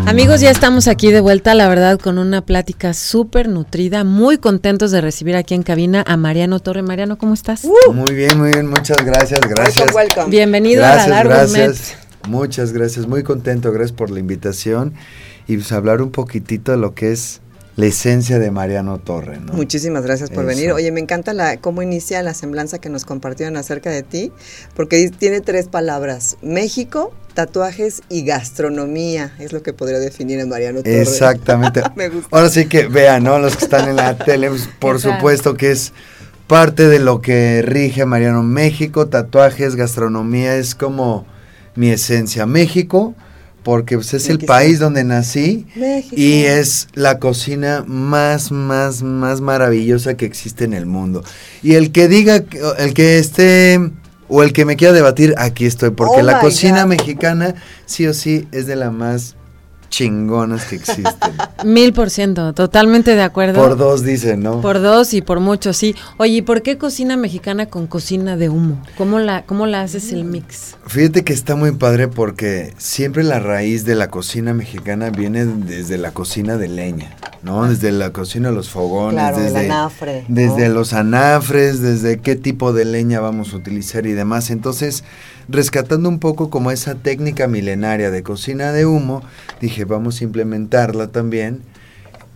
Amigos, 0.06 0.40
ya 0.40 0.50
estamos 0.50 0.88
aquí 0.88 1.12
de 1.12 1.20
vuelta, 1.20 1.54
la 1.54 1.68
verdad, 1.68 2.00
con 2.00 2.16
una 2.16 2.40
plática 2.40 2.94
súper 2.94 3.50
nutrida, 3.50 4.02
muy 4.02 4.38
contentos 4.38 4.90
de 4.92 5.02
recibir 5.02 5.36
aquí 5.36 5.54
en 5.54 5.62
cabina 5.62 6.02
a 6.06 6.16
Mariano 6.16 6.58
Torre. 6.58 6.80
Mariano, 6.80 7.18
¿cómo 7.18 7.34
estás? 7.34 7.66
Muy 7.92 8.14
bien, 8.14 8.38
muy 8.38 8.52
bien, 8.52 8.66
muchas 8.66 9.04
gracias, 9.04 9.40
gracias. 9.42 9.76
Welcome, 9.76 9.94
welcome. 9.94 10.30
Bienvenido 10.30 10.80
gracias, 10.80 11.06
a 11.06 11.10
Radar 11.10 11.28
gracias. 11.28 11.90
Gourmet. 11.90 12.09
Muchas 12.28 12.72
gracias, 12.72 13.06
muy 13.06 13.22
contento, 13.22 13.72
gracias 13.72 13.92
por 13.92 14.10
la 14.10 14.20
invitación 14.20 14.94
y 15.46 15.56
pues 15.56 15.72
hablar 15.72 16.02
un 16.02 16.10
poquitito 16.10 16.72
de 16.72 16.78
lo 16.78 16.94
que 16.94 17.12
es 17.12 17.40
la 17.76 17.86
esencia 17.86 18.38
de 18.38 18.50
Mariano 18.50 18.98
Torre, 18.98 19.38
¿no? 19.40 19.54
Muchísimas 19.54 20.04
gracias 20.04 20.28
por 20.28 20.44
Eso. 20.44 20.48
venir. 20.48 20.72
Oye, 20.72 20.92
me 20.92 21.00
encanta 21.00 21.32
la 21.32 21.56
cómo 21.56 21.82
inicia 21.82 22.22
la 22.22 22.34
semblanza 22.34 22.78
que 22.78 22.90
nos 22.90 23.04
compartieron 23.04 23.56
acerca 23.56 23.90
de 23.90 24.02
ti, 24.02 24.32
porque 24.74 25.10
tiene 25.10 25.40
tres 25.40 25.68
palabras: 25.68 26.36
México, 26.42 27.12
tatuajes 27.32 28.02
y 28.08 28.24
gastronomía. 28.24 29.32
Es 29.38 29.52
lo 29.52 29.62
que 29.62 29.72
podría 29.72 29.98
definir 29.98 30.40
a 30.40 30.46
Mariano 30.46 30.82
Torre. 30.82 31.00
Exactamente. 31.00 31.82
Me 31.96 32.10
gusta. 32.10 32.36
Ahora 32.36 32.50
sí 32.50 32.66
que 32.66 32.86
vean, 32.86 33.24
¿no? 33.24 33.38
Los 33.38 33.56
que 33.56 33.64
están 33.64 33.88
en 33.88 33.96
la 33.96 34.18
tele, 34.24 34.50
pues, 34.50 34.68
por 34.78 35.00
supuesto 35.00 35.54
que 35.54 35.70
es 35.70 35.92
parte 36.46 36.86
de 36.88 36.98
lo 36.98 37.22
que 37.22 37.62
rige 37.62 38.02
a 38.02 38.06
Mariano 38.06 38.42
México, 38.42 39.06
tatuajes, 39.06 39.76
gastronomía, 39.76 40.56
es 40.56 40.74
como 40.74 41.24
mi 41.80 41.88
esencia. 41.88 42.44
México, 42.44 43.14
porque 43.62 43.96
pues, 43.96 44.12
es 44.12 44.28
el 44.28 44.38
país 44.40 44.78
donde 44.78 45.02
nací 45.02 45.66
México. 45.74 46.14
y 46.14 46.42
es 46.44 46.88
la 46.92 47.18
cocina 47.18 47.84
más, 47.86 48.52
más, 48.52 49.02
más 49.02 49.40
maravillosa 49.40 50.14
que 50.14 50.26
existe 50.26 50.64
en 50.64 50.74
el 50.74 50.84
mundo. 50.84 51.24
Y 51.62 51.74
el 51.74 51.90
que 51.90 52.06
diga, 52.06 52.44
el 52.78 52.94
que 52.94 53.18
esté... 53.18 53.80
O 54.32 54.44
el 54.44 54.52
que 54.52 54.64
me 54.64 54.76
quiera 54.76 54.94
debatir, 54.94 55.34
aquí 55.38 55.66
estoy, 55.66 55.90
porque 55.90 56.20
Oh 56.20 56.22
la 56.22 56.38
cocina 56.38 56.82
God. 56.84 56.90
mexicana 56.90 57.56
sí 57.84 58.06
o 58.06 58.14
sí 58.14 58.46
es 58.52 58.68
de 58.68 58.76
las 58.76 58.92
más 58.92 59.34
chingonas 59.90 60.64
que 60.64 60.76
existen. 60.76 61.34
Mil 61.64 61.92
por 61.92 62.08
ciento, 62.08 62.54
totalmente 62.54 63.14
de 63.14 63.22
acuerdo. 63.22 63.60
Por 63.60 63.76
dos 63.76 64.02
dicen, 64.02 64.42
¿no? 64.42 64.62
Por 64.62 64.80
dos 64.80 65.12
y 65.12 65.20
por 65.20 65.40
mucho, 65.40 65.74
sí. 65.74 65.94
Oye, 66.16 66.34
¿y 66.34 66.42
por 66.42 66.62
qué 66.62 66.78
cocina 66.78 67.16
mexicana 67.16 67.66
con 67.66 67.86
cocina 67.86 68.36
de 68.36 68.48
humo? 68.48 68.82
¿Cómo 68.96 69.18
la, 69.18 69.42
cómo 69.42 69.66
la 69.66 69.82
haces 69.82 70.12
el 70.12 70.24
mix? 70.24 70.76
Fíjate 70.86 71.24
que 71.24 71.32
está 71.34 71.56
muy 71.56 71.72
padre 71.72 72.08
porque 72.08 72.72
siempre 72.78 73.22
la 73.22 73.40
raíz 73.40 73.84
de 73.84 73.94
la 73.94 74.08
cocina 74.08 74.54
mexicana 74.54 75.10
viene 75.10 75.44
desde 75.44 75.98
la 75.98 76.12
cocina 76.12 76.56
de 76.56 76.68
leña, 76.68 77.16
¿no? 77.42 77.68
Desde 77.68 77.92
la 77.92 78.12
cocina 78.12 78.50
los 78.50 78.68
fogones, 78.68 79.14
Claro, 79.14 79.38
el 79.38 79.44
desde, 79.44 79.64
anafre, 79.66 80.24
¿no? 80.28 80.34
desde 80.34 80.68
los 80.68 80.92
anafres, 80.92 81.80
desde 81.80 82.18
qué 82.18 82.36
tipo 82.36 82.72
de 82.72 82.84
leña 82.84 83.20
vamos 83.20 83.52
a 83.52 83.56
utilizar 83.56 84.06
y 84.06 84.12
demás. 84.12 84.50
Entonces, 84.50 85.04
rescatando 85.48 86.08
un 86.08 86.18
poco 86.18 86.50
como 86.50 86.70
esa 86.70 86.94
técnica 86.96 87.46
milenaria 87.46 88.10
de 88.10 88.22
cocina 88.22 88.72
de 88.72 88.86
humo, 88.86 89.22
dije, 89.60 89.84
vamos 89.84 90.20
a 90.20 90.24
implementarla 90.24 91.08
también 91.08 91.60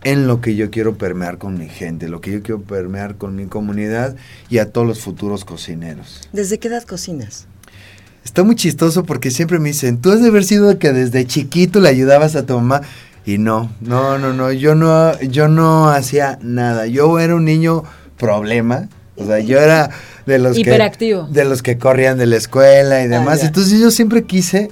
en 0.04 0.26
lo 0.26 0.40
que 0.40 0.54
yo 0.54 0.70
quiero 0.70 0.96
permear 0.96 1.38
con 1.38 1.58
mi 1.58 1.68
gente, 1.68 2.08
lo 2.08 2.20
que 2.20 2.30
yo 2.32 2.42
quiero 2.42 2.61
permear 2.61 3.16
con 3.16 3.34
mi 3.37 3.46
comunidad 3.46 4.16
y 4.50 4.58
a 4.58 4.70
todos 4.70 4.87
los 4.87 5.00
futuros 5.00 5.44
cocineros. 5.44 6.28
¿Desde 6.32 6.58
qué 6.58 6.68
edad 6.68 6.84
cocinas? 6.84 7.46
Está 8.25 8.42
muy 8.42 8.54
chistoso 8.56 9.04
porque 9.04 9.30
siempre 9.30 9.58
me 9.58 9.68
dicen, 9.68 9.99
tú 10.00 10.11
has 10.11 10.20
de 10.23 10.28
haber 10.28 10.44
sido 10.44 10.78
que 10.78 10.92
desde 10.92 11.26
chiquito 11.26 11.80
le 11.80 11.88
ayudabas 11.90 12.37
a 12.37 12.46
tu 12.46 12.54
mamá. 12.54 12.82
Y 13.26 13.38
no, 13.38 13.71
no, 13.81 14.19
no, 14.19 14.33
no, 14.35 14.52
yo 14.52 14.75
no, 14.75 15.19
yo 15.21 15.49
no 15.49 15.88
hacía 15.88 16.38
nada. 16.43 16.87
Yo 16.87 17.19
era 17.19 17.35
un 17.35 17.45
niño 17.45 17.85
problema. 18.19 18.88
O 19.16 19.25
sea, 19.25 19.38
yo 19.38 19.59
era 19.61 19.90
de 20.26 20.38
los 20.38 20.59
Hiperactivo. 20.59 21.26
que 21.28 21.33
de 21.33 21.45
los 21.45 21.62
que 21.62 21.78
corrían 21.78 22.19
de 22.19 22.26
la 22.26 22.37
escuela 22.37 23.02
y 23.02 23.09
demás. 23.09 23.38
Ah, 23.38 23.43
ya. 23.43 23.47
Entonces 23.47 23.81
yo 23.81 23.90
siempre 23.90 24.25
quise 24.25 24.71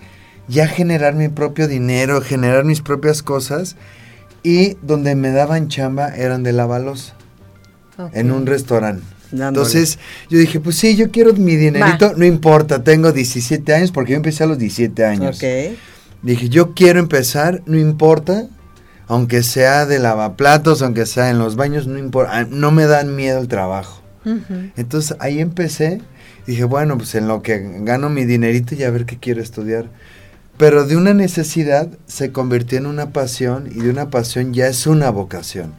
ya 0.49 0.67
generar 0.67 1.15
mi 1.15 1.29
propio 1.29 1.67
dinero, 1.67 2.21
generar 2.21 2.65
mis 2.65 2.83
propias 2.83 3.23
cosas. 3.23 3.77
Y 4.43 4.77
donde 4.83 5.15
me 5.15 5.31
daban 5.31 5.69
chamba 5.69 6.09
eran 6.17 6.43
de 6.43 6.53
la 6.53 6.67
balosa, 6.67 7.15
en 8.13 8.33
un 8.33 8.45
restaurante. 8.45 9.05
Dándole. 9.31 9.67
Entonces 9.67 9.99
yo 10.29 10.39
dije, 10.39 10.59
pues 10.61 10.77
sí, 10.77 10.97
yo 10.97 11.11
quiero 11.11 11.33
mi 11.33 11.57
dinerito, 11.57 12.13
no 12.17 12.25
importa, 12.27 12.83
tengo 12.83 13.13
17 13.13 13.73
años 13.73 13.93
porque 13.93 14.11
yo 14.13 14.17
empecé 14.17 14.43
a 14.43 14.47
los 14.49 14.59
17 14.59 15.05
años. 15.05 15.37
Ok. 15.37 15.79
Dije, 16.23 16.49
yo 16.49 16.75
quiero 16.75 17.01
empezar, 17.01 17.63
no 17.67 17.77
importa, 17.77 18.47
aunque 19.09 19.43
sea 19.43 19.87
de 19.87 19.99
lavaplatos, 19.99 20.83
aunque 20.83 21.07
sea 21.07 21.31
en 21.31 21.39
los 21.39 21.57
baños, 21.57 21.87
no 21.87 21.99
importa, 21.99 22.39
ah, 22.39 22.47
no 22.49 22.71
me 22.71 22.87
dan 22.87 23.17
miedo 23.17 23.41
el 23.41 23.49
trabajo. 23.49 24.01
Entonces 24.77 25.17
ahí 25.19 25.41
empecé, 25.41 26.01
dije, 26.47 26.65
bueno, 26.65 26.97
pues 26.97 27.15
en 27.17 27.27
lo 27.27 27.43
que 27.43 27.81
gano 27.81 28.09
mi 28.09 28.25
dinerito 28.25 28.77
y 28.77 28.85
a 28.85 28.91
ver 28.91 29.05
qué 29.05 29.19
quiero 29.19 29.43
estudiar. 29.43 29.87
Pero 30.59 30.87
de 30.87 30.97
una 30.97 31.13
necesidad 31.13 31.89
se 32.07 32.31
convirtió 32.31 32.79
en 32.79 32.87
una 32.87 33.11
pasión 33.11 33.69
y 33.75 33.81
de 33.81 33.91
una 33.91 34.11
pasión 34.11 34.55
ya 34.55 34.69
es 34.69 34.87
una 34.87 35.11
vocación. 35.11 35.75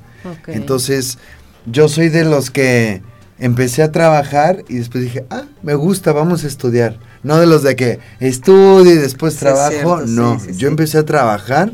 Entonces, 0.48 1.20
yo 1.66 1.88
soy 1.88 2.10
de 2.10 2.26
los 2.26 2.52
que 2.52 3.02
empecé 3.40 3.84
a 3.84 3.92
trabajar 3.92 4.64
y 4.68 4.76
después 4.76 5.04
dije, 5.04 5.26
ah, 5.30 5.44
me 5.62 5.76
gusta, 5.76 6.12
vamos 6.12 6.44
a 6.44 6.48
estudiar. 6.48 7.00
No 7.24 7.38
de 7.38 7.48
los 7.48 7.64
de 7.64 7.76
que 7.76 8.00
estudio 8.20 8.92
y 8.94 8.98
después 8.98 9.34
Sí, 9.34 9.40
trabajo. 9.40 9.70
cierto, 9.72 10.02
no, 10.08 10.40
sí, 10.40 10.52
yo 10.58 10.68
empecé 10.68 10.98
a 10.98 11.06
trabajar, 11.06 11.72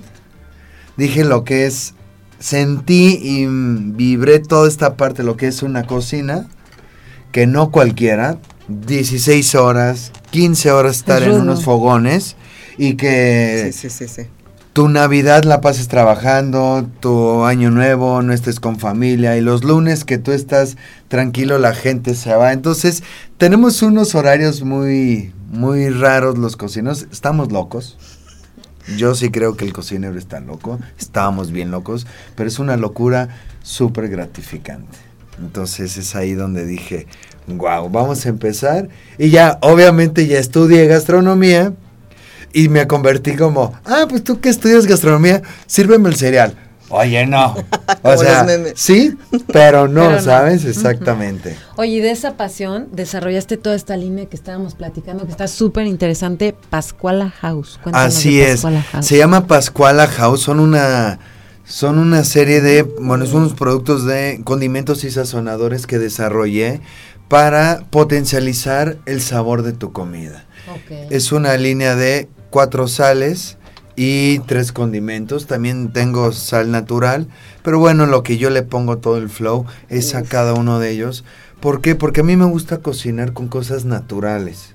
dije 0.96 1.24
lo 1.26 1.44
que 1.44 1.66
es, 1.66 1.94
sentí 2.40 3.20
y 3.22 3.46
vibré 3.48 4.40
toda 4.40 4.68
esta 4.68 4.96
parte, 4.96 5.24
lo 5.24 5.38
que 5.38 5.48
es 5.48 5.64
una 5.64 5.86
cocina, 5.88 6.48
que 7.32 7.48
no 7.48 7.72
cualquiera, 7.72 8.38
16 8.68 9.56
horas, 9.56 10.12
15 10.32 10.72
horas 10.72 10.98
estar 10.98 11.24
en 11.24 11.32
unos 11.32 11.64
fogones 11.64 12.36
y 12.78 12.94
que 12.96 13.72
Sí, 13.74 13.90
sí, 13.90 14.08
sí, 14.08 14.08
sí. 14.08 14.28
tu 14.74 14.88
Navidad 14.88 15.44
la 15.44 15.60
pases 15.60 15.88
trabajando, 15.88 16.88
tu 17.00 17.44
año 17.44 17.72
nuevo 17.72 18.22
no 18.22 18.32
estés 18.32 18.60
con 18.60 18.78
familia 18.80 19.36
y 19.38 19.42
los 19.42 19.64
lunes 19.64 20.06
que 20.06 20.18
tú 20.20 20.32
estás 20.32 20.78
tranquilo 21.08 21.58
la 21.58 21.74
gente 21.74 22.14
se 22.16 22.34
va. 22.36 22.54
Entonces 22.54 23.04
tenemos 23.38 23.82
unos 23.82 24.14
horarios 24.16 24.62
muy, 24.62 25.34
muy 25.50 25.90
raros 25.90 26.38
los 26.38 26.56
cocineros. 26.56 27.08
Estamos 27.12 27.52
locos. 27.52 27.98
Yo 28.98 29.14
sí 29.14 29.30
creo 29.30 29.56
que 29.56 29.66
el 29.66 29.74
cocinero 29.74 30.18
está 30.18 30.40
loco. 30.40 30.80
Estábamos 30.98 31.52
bien 31.52 31.72
locos, 31.72 32.08
pero 32.36 32.48
es 32.48 32.60
una 32.60 32.78
locura 32.78 33.30
súper 33.62 34.10
gratificante. 34.10 34.98
Entonces 35.40 35.98
es 35.98 36.16
ahí 36.16 36.34
donde 36.34 36.66
dije, 36.66 37.08
wow, 37.48 37.90
vamos 37.90 38.26
a 38.26 38.30
empezar. 38.30 38.90
Y 39.18 39.30
ya, 39.30 39.60
obviamente 39.62 40.28
ya 40.28 40.40
estudié 40.40 40.88
gastronomía. 40.88 41.74
Y 42.52 42.68
me 42.68 42.88
convertí 42.88 43.36
como, 43.36 43.74
ah, 43.86 44.06
pues 44.10 44.24
tú 44.24 44.40
que 44.42 44.50
estudias 44.50 44.88
gastronomía, 44.88 45.44
sírveme 45.68 46.10
el 46.10 46.16
cereal. 46.16 46.58
Oye, 46.90 47.26
no. 47.26 47.56
O 48.02 48.18
sea, 48.18 48.46
sí, 48.76 49.18
pero 49.52 49.88
no, 49.88 50.02
Pero 50.02 50.12
no. 50.12 50.22
¿sabes? 50.22 50.64
Exactamente. 50.64 51.58
Oye, 51.76 51.92
y 51.92 52.00
de 52.00 52.12
esa 52.12 52.38
pasión 52.38 52.88
desarrollaste 52.92 53.58
toda 53.58 53.76
esta 53.76 53.98
línea 53.98 54.28
que 54.28 54.36
estábamos 54.36 54.76
platicando, 54.76 55.26
que 55.26 55.32
está 55.32 55.48
súper 55.48 55.86
interesante, 55.86 56.56
Pascuala 56.70 57.30
House. 57.30 57.80
Cuéntanos 57.84 58.16
Así 58.16 58.38
de 58.38 58.44
es. 58.46 58.52
Pascuala 58.52 58.82
House. 58.84 59.06
Se 59.06 59.18
llama 59.18 59.48
Pascuala 59.48 60.08
House. 60.08 60.42
Son 60.42 60.60
una, 60.60 61.20
son 61.66 61.98
una 61.98 62.24
serie 62.24 62.62
de, 62.62 62.84
bueno, 62.84 63.26
son 63.26 63.42
unos 63.42 63.54
productos 63.54 64.06
de 64.06 64.42
condimentos 64.46 65.04
y 65.04 65.12
sazonadores 65.12 65.88
que 65.88 66.00
desarrollé 66.00 66.80
para 67.28 67.84
potencializar 67.90 68.98
el 69.06 69.22
sabor 69.22 69.64
de 69.64 69.74
tu 69.74 69.92
comida. 69.92 70.46
Ok. 70.72 71.12
Es 71.12 71.32
una 71.32 71.58
línea 71.58 71.96
de 71.96 72.30
cuatro 72.50 72.88
sales 72.88 73.58
y 74.02 74.40
tres 74.40 74.72
condimentos. 74.72 75.46
También 75.46 75.92
tengo 75.92 76.32
sal 76.32 76.72
natural. 76.72 77.28
Pero 77.64 77.80
bueno, 77.80 78.06
lo 78.06 78.24
que 78.24 78.38
yo 78.38 78.50
le 78.50 78.62
pongo 78.62 79.00
todo 79.00 79.18
el 79.18 79.28
flow 79.28 79.66
es 79.90 80.16
a 80.16 80.24
cada 80.24 80.54
uno 80.54 80.80
de 80.80 80.92
ellos. 80.92 81.26
¿Por 81.60 81.82
qué? 81.82 81.96
Porque 81.96 82.22
a 82.22 82.24
mí 82.24 82.38
me 82.38 82.46
gusta 82.46 82.78
cocinar 82.78 83.34
con 83.34 83.50
cosas 83.50 83.84
naturales. 83.84 84.74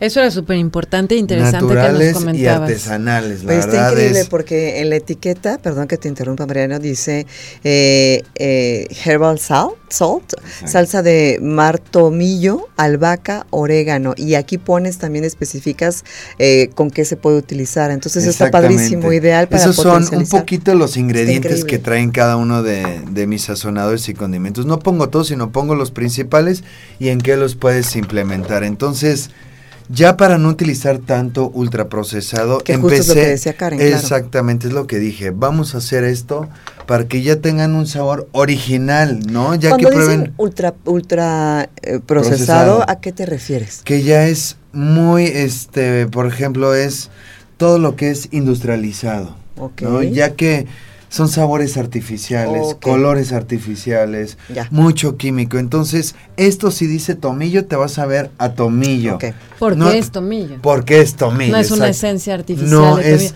Eso 0.00 0.20
era 0.20 0.30
súper 0.30 0.56
importante 0.56 1.14
e 1.14 1.18
interesante 1.18 1.74
que 1.74 1.88
nos 1.92 2.02
y 2.02 2.12
comentabas. 2.12 2.62
artesanales. 2.62 3.44
La 3.44 3.54
está 3.54 3.66
verdad 3.66 3.90
increíble 3.92 4.20
es... 4.20 4.28
porque 4.28 4.80
en 4.80 4.90
la 4.90 4.96
etiqueta, 4.96 5.58
perdón 5.58 5.86
que 5.86 5.96
te 5.96 6.08
interrumpa 6.08 6.46
Mariano, 6.46 6.78
dice 6.78 7.26
eh, 7.62 8.22
eh, 8.34 8.88
herbal 9.04 9.38
salt, 9.38 9.74
salt 9.88 10.34
salsa 10.66 11.02
de 11.02 11.38
martomillo, 11.40 12.68
albahaca, 12.76 13.46
orégano 13.50 14.14
y 14.16 14.34
aquí 14.34 14.58
pones 14.58 14.98
también 14.98 15.24
especificas 15.24 16.04
eh, 16.38 16.70
con 16.74 16.90
qué 16.90 17.04
se 17.04 17.16
puede 17.16 17.38
utilizar. 17.38 17.90
Entonces 17.90 18.26
está 18.26 18.50
padrísimo, 18.50 19.12
ideal 19.12 19.48
para 19.48 19.62
Esos 19.62 19.76
son 19.76 20.04
un 20.12 20.26
poquito 20.26 20.74
los 20.74 20.96
ingredientes 20.96 21.60
increíble. 21.60 21.70
que 21.70 21.78
traen 21.78 22.10
cada 22.10 22.36
uno 22.36 22.62
de, 22.62 23.00
de 23.10 23.26
mis 23.26 23.42
sazonadores 23.42 24.08
y 24.08 24.14
condimentos. 24.14 24.66
No 24.66 24.80
pongo 24.80 25.08
todos, 25.08 25.28
sino 25.28 25.50
pongo 25.50 25.74
los 25.74 25.92
principales 25.92 26.64
y 26.98 27.08
en 27.08 27.20
qué 27.20 27.36
los 27.36 27.54
puedes 27.54 27.94
implementar. 27.96 28.64
Entonces, 28.64 29.30
ya 29.88 30.16
para 30.16 30.38
no 30.38 30.48
utilizar 30.48 30.98
tanto 30.98 31.50
ultraprocesado, 31.50 32.58
Que 32.58 32.76
justo 32.76 32.94
es 32.94 33.08
lo 33.08 33.14
que 33.14 33.26
decía 33.26 33.54
Karen, 33.54 33.78
claro. 33.78 33.94
Exactamente, 33.96 34.68
es 34.68 34.72
lo 34.72 34.86
que 34.86 34.98
dije. 34.98 35.30
Vamos 35.30 35.74
a 35.74 35.78
hacer 35.78 36.04
esto 36.04 36.48
para 36.86 37.06
que 37.06 37.22
ya 37.22 37.36
tengan 37.36 37.74
un 37.74 37.86
sabor 37.86 38.28
original, 38.32 39.20
¿no? 39.30 39.54
Ya 39.54 39.70
Cuando 39.70 39.88
que 39.88 39.94
prueben 39.94 40.20
dicen 40.20 40.34
ultra, 40.36 40.74
ultra 40.84 41.68
eh, 41.82 42.00
procesado, 42.04 42.76
Procesado. 42.78 42.84
¿a 42.88 43.00
qué 43.00 43.12
te 43.12 43.26
refieres? 43.26 43.82
que 43.84 44.02
ya 44.02 44.26
es 44.26 44.56
muy, 44.72 45.24
este, 45.24 46.06
por 46.06 46.26
ejemplo, 46.26 46.74
es 46.74 47.10
todo 47.56 47.78
lo 47.78 47.96
que 47.96 48.10
es 48.10 48.28
industrializado. 48.32 49.36
Ok. 49.58 49.82
¿no? 49.82 50.02
Ya 50.02 50.34
que 50.34 50.66
son 51.14 51.28
sabores 51.28 51.76
artificiales, 51.76 52.74
colores 52.82 53.32
artificiales, 53.32 54.36
Ya. 54.52 54.66
mucho 54.72 55.16
químico. 55.16 55.58
Entonces, 55.58 56.16
esto 56.36 56.72
si 56.72 56.88
dice 56.88 57.14
tomillo, 57.14 57.66
te 57.66 57.76
vas 57.76 57.98
a 58.00 58.06
ver 58.06 58.32
a 58.38 58.54
tomillo. 58.54 59.14
Ok. 59.14 59.26
¿Por 59.60 59.76
No- 59.76 59.90
qué 59.92 59.98
es 59.98 60.10
tomillo? 60.10 60.56
Porque 60.60 61.00
es 61.00 61.14
tomillo. 61.14 61.52
no 61.52 61.58
es 61.58 61.70
una 61.70 61.86
exacto. 61.86 62.06
esencia 62.08 62.34
artificial. 62.34 62.70
No, 62.70 62.96
de 62.96 63.14
es-. 63.14 63.34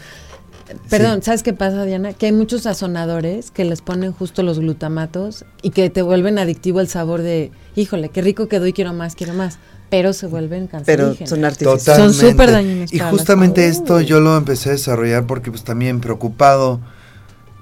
Perdón, 0.91 1.23
¿sabes 1.23 1.43
qué 1.43 1.53
pasa, 1.53 1.85
Diana? 1.85 2.13
Que 2.13 2.27
hay 2.27 2.33
muchos 2.33 2.63
sazonadores 2.63 3.51
que 3.53 3.65
les 3.65 3.81
ponen 3.81 4.13
justo 4.13 4.43
los 4.43 4.59
glutamatos 4.59 5.45
y 5.63 5.71
que 5.71 5.89
te 5.89 6.03
vuelven 6.03 6.39
adictivo 6.39 6.81
el 6.81 6.89
sabor 6.89 7.23
de, 7.23 7.53
híjole, 7.77 8.09
qué 8.11 8.21
rico 8.23 8.49
quedó 8.49 8.67
y 8.67 8.73
quiero 8.73 8.93
más, 8.93 9.15
quiero 9.15 9.35
más. 9.35 9.59
Pero 9.89 10.13
se 10.13 10.27
vuelven 10.27 10.69
Pero 10.69 10.85
cancerígenos. 10.85 11.31
son 11.31 11.45
artificiales. 11.45 11.85
Totalmente. 11.85 12.19
Son 12.19 12.31
súper 12.31 12.51
dañinos 12.51 12.93
Y 12.93 12.99
justamente 12.99 13.69
esto 13.69 14.01
yo 14.03 14.21
lo 14.21 14.37
empecé 14.37 14.69
a 14.71 14.73
desarrollar 14.73 15.27
porque 15.27 15.51
pues 15.51 15.63
también 15.65 16.01
preocupado 16.01 16.81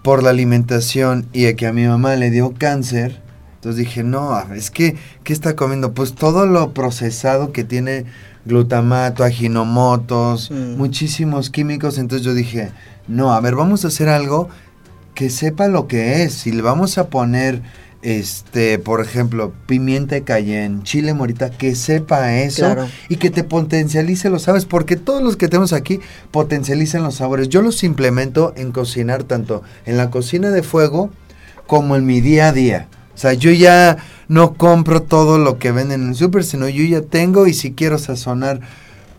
por 0.07 0.23
la 0.23 0.31
alimentación 0.31 1.27
y 1.33 1.53
que 1.55 1.67
a 1.67 1.73
mi 1.73 1.85
mamá 1.85 2.15
le 2.15 2.31
dio 2.31 2.55
cáncer. 2.57 3.21
Entonces 3.57 3.81
dije, 3.85 4.05
no, 4.05 4.39
es 4.55 4.71
que, 4.71 4.95
¿qué 5.25 5.33
está 5.33 5.57
comiendo? 5.57 5.95
Pues 5.95 6.15
todo 6.15 6.47
lo 6.47 6.73
procesado 6.73 7.51
que 7.51 7.65
tiene 7.65 8.05
glutamato, 8.45 9.25
aginomotos, 9.25 10.53
Mm. 10.53 10.77
muchísimos 10.77 11.51
químicos. 11.51 11.99
Entonces 11.99 12.25
yo 12.25 12.35
dije, 12.35 12.71
no, 13.09 13.33
a 13.33 13.41
ver, 13.41 13.57
vamos 13.57 13.85
a 13.85 13.89
hacer 13.89 14.09
algo 14.09 14.49
que 15.17 15.29
sepa 15.29 15.67
lo 15.67 15.89
que 15.89 16.23
es. 16.23 16.35
Si 16.35 16.53
le 16.53 16.63
vamos 16.63 16.99
a 16.99 17.09
poner, 17.09 17.61
este, 18.07 18.79
por 18.79 19.01
ejemplo, 19.01 19.53
pimienta 19.67 20.15
de 20.15 20.23
cayenne, 20.23 20.85
chile 20.85 21.13
morita, 21.13 21.51
que 21.51 21.75
sepa 21.75 22.37
eso 22.37 22.63
Claro. 22.63 22.87
y 23.09 23.17
que 23.17 23.31
te 23.31 23.43
potencialice 23.43 24.31
los 24.31 24.43
sabores, 24.43 24.65
porque 24.65 24.95
todos 24.95 25.23
los 25.23 25.37
que 25.37 25.49
tenemos 25.49 25.73
aquí 25.73 25.99
potencializan 26.31 27.03
los 27.03 27.17
sabores. 27.17 27.49
Yo 27.49 27.63
los 27.63 27.83
implemento 27.83 28.53
en 28.57 28.71
cocinar 28.71 29.25
tanto 29.25 29.65
en 29.87 29.97
la 29.97 30.11
cocina 30.11 30.51
de 30.51 30.63
fuego 30.63 31.11
como 31.67 31.97
en 31.97 32.07
mi 32.07 32.21
día 32.21 32.47
a 32.49 32.53
día. 32.53 32.87
O 33.13 33.19
sea, 33.19 33.33
yo 33.33 33.51
ya 33.51 33.97
no 34.29 34.55
compro 34.55 35.03
todo 35.03 35.39
lo 35.39 35.59
que 35.59 35.73
venden 35.73 36.03
en 36.03 36.09
el 36.11 36.15
súper, 36.15 36.45
sino 36.45 36.69
yo 36.69 36.85
ya 36.85 37.01
tengo 37.01 37.49
y 37.49 37.55
si 37.55 37.73
quiero 37.73 37.99
sazonar 37.99 38.61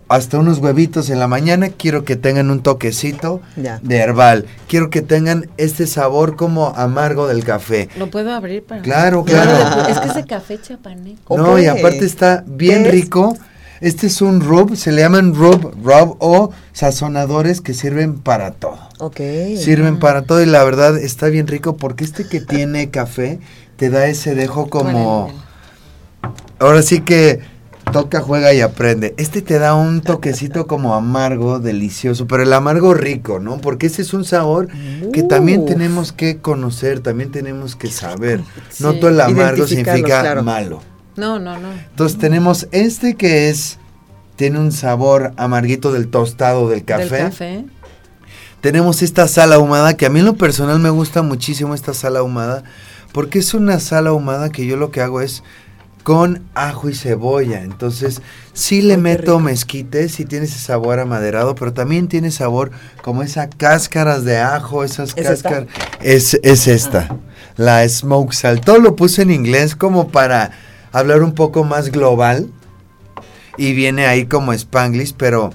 hasta 0.10 0.38
unos 0.40 0.60
huevitos 0.60 1.10
en 1.10 1.20
la 1.20 1.28
mañana, 1.28 1.70
quiero 1.70 2.04
que 2.06 2.16
tengan 2.16 2.50
un 2.50 2.62
toquecito 2.62 3.42
Ya. 3.56 3.80
de 3.82 3.98
herbal. 3.98 4.46
Quiero 4.68 4.90
que 4.90 5.02
tengan 5.02 5.50
este 5.58 5.86
sabor 5.88 6.36
como 6.36 6.68
amargo 6.76 7.28
del 7.28 7.44
café. 7.44 7.90
¿Lo 7.98 8.10
puedo 8.10 8.34
abrir 8.34 8.64
para 8.64 8.82
Claro, 8.82 9.24
Claro. 9.26 9.52
claro. 9.52 9.90
Es 9.90 10.00
que 10.00 10.08
ese 10.08 10.26
café 10.26 10.60
chapaneco. 10.62 11.38
No, 11.38 11.60
y 11.60 11.66
aparte 11.66 12.06
está 12.06 12.44
bien 12.48 12.86
rico. 12.86 13.38
Este 13.80 14.08
es 14.08 14.22
un 14.24 14.42
rub, 14.42 14.76
se 14.76 14.92
le 14.92 15.02
llaman 15.04 15.36
rub, 15.36 15.76
rub 15.84 16.16
o 16.20 16.52
sazonadores 16.74 17.62
que 17.62 17.76
sirven 17.76 18.16
para 18.20 18.52
todo. 18.52 18.80
Ok. 18.98 19.18
Sirven 19.58 20.00
para 20.00 20.24
todo 20.24 20.42
y 20.42 20.48
la 20.48 20.64
verdad 20.64 20.98
está 20.98 21.28
bien 21.28 21.46
rico 21.46 21.78
porque 21.78 22.04
este 22.04 22.28
que 22.28 22.42
tiene 22.42 22.90
café 22.90 23.40
te 23.76 23.90
da 23.92 24.08
ese 24.08 24.34
dejo 24.34 24.68
como... 24.70 25.32
Ahora 26.60 26.82
sí 26.82 27.02
que 27.02 27.40
toca, 27.92 28.22
juega 28.22 28.54
y 28.54 28.62
aprende. 28.62 29.14
Este 29.18 29.42
te 29.42 29.60
da 29.60 29.76
un 29.76 30.02
toquecito 30.02 30.68
como 30.68 30.94
amargo, 30.96 31.60
delicioso, 31.60 32.28
pero 32.28 32.44
el 32.44 32.54
amargo 32.54 32.94
rico, 32.94 33.40
¿no? 33.40 33.58
Porque 33.58 33.88
ese 33.88 34.02
es 34.02 34.14
un 34.14 34.26
sabor 34.26 34.68
que 35.14 35.24
también 35.24 35.66
tenemos 35.66 36.12
que 36.12 36.38
conocer, 36.38 37.00
también 37.00 37.32
tenemos 37.32 37.76
que 37.76 37.90
saber. 37.90 38.42
No 38.80 38.94
todo 38.94 39.10
el 39.10 39.22
amargo 39.22 39.68
significa 39.68 40.22
claro. 40.22 40.44
malo. 40.44 40.82
No, 41.16 41.40
no, 41.40 41.58
no. 41.60 41.72
Entonces 41.72 42.18
tenemos 42.18 42.68
este 42.72 43.16
que 43.16 43.50
es 43.50 43.80
tiene 44.36 44.60
un 44.60 44.72
sabor 44.72 45.34
amarguito 45.36 45.92
del 45.92 46.10
tostado 46.10 46.70
del 46.70 46.86
café. 46.86 47.16
Del 47.16 47.24
café. 47.24 47.66
Tenemos 48.62 49.02
esta 49.02 49.28
sal 49.28 49.52
ahumada 49.54 49.96
que 49.98 50.06
a 50.06 50.10
mí 50.10 50.20
en 50.20 50.26
lo 50.26 50.36
personal 50.36 50.80
me 50.80 50.90
gusta 50.90 51.22
muchísimo 51.22 51.74
esta 51.74 51.94
sal 51.94 52.18
ahumada 52.18 52.64
porque 53.12 53.40
es 53.40 53.54
una 53.54 53.80
sal 53.80 54.08
ahumada 54.08 54.50
que 54.50 54.66
yo 54.66 54.78
lo 54.78 54.92
que 54.92 55.02
hago 55.02 55.22
es 55.22 55.44
con 56.08 56.42
ajo 56.56 56.88
y 56.88 56.96
cebolla. 56.96 57.64
Entonces, 57.64 58.22
sí 58.54 58.82
le 58.82 58.94
Ay, 58.94 59.02
meto 59.02 59.42
mezquite, 59.42 60.08
sí 60.08 60.24
tiene 60.24 60.46
ese 60.46 60.58
sabor 60.58 61.02
amaderado, 61.02 61.54
pero 61.54 61.74
también 61.74 62.08
tiene 62.08 62.32
sabor 62.32 62.72
como 63.02 63.24
esas 63.24 63.50
cáscaras 63.58 64.24
de 64.24 64.38
ajo, 64.38 64.86
esas 64.86 65.14
cáscaras. 65.14 65.68
Es, 66.00 66.40
es 66.44 66.70
esta, 66.70 67.18
la 67.58 67.86
smoke 67.90 68.32
salt. 68.32 68.64
Todo 68.64 68.80
lo 68.80 68.96
puse 68.96 69.24
en 69.24 69.32
inglés 69.32 69.76
como 69.76 70.08
para 70.08 70.52
hablar 70.94 71.24
un 71.24 71.34
poco 71.34 71.66
más 71.66 71.92
global. 71.92 72.50
Y 73.58 73.74
viene 73.74 74.06
ahí 74.06 74.28
como 74.28 74.54
Spanglish, 74.54 75.14
pero 75.18 75.50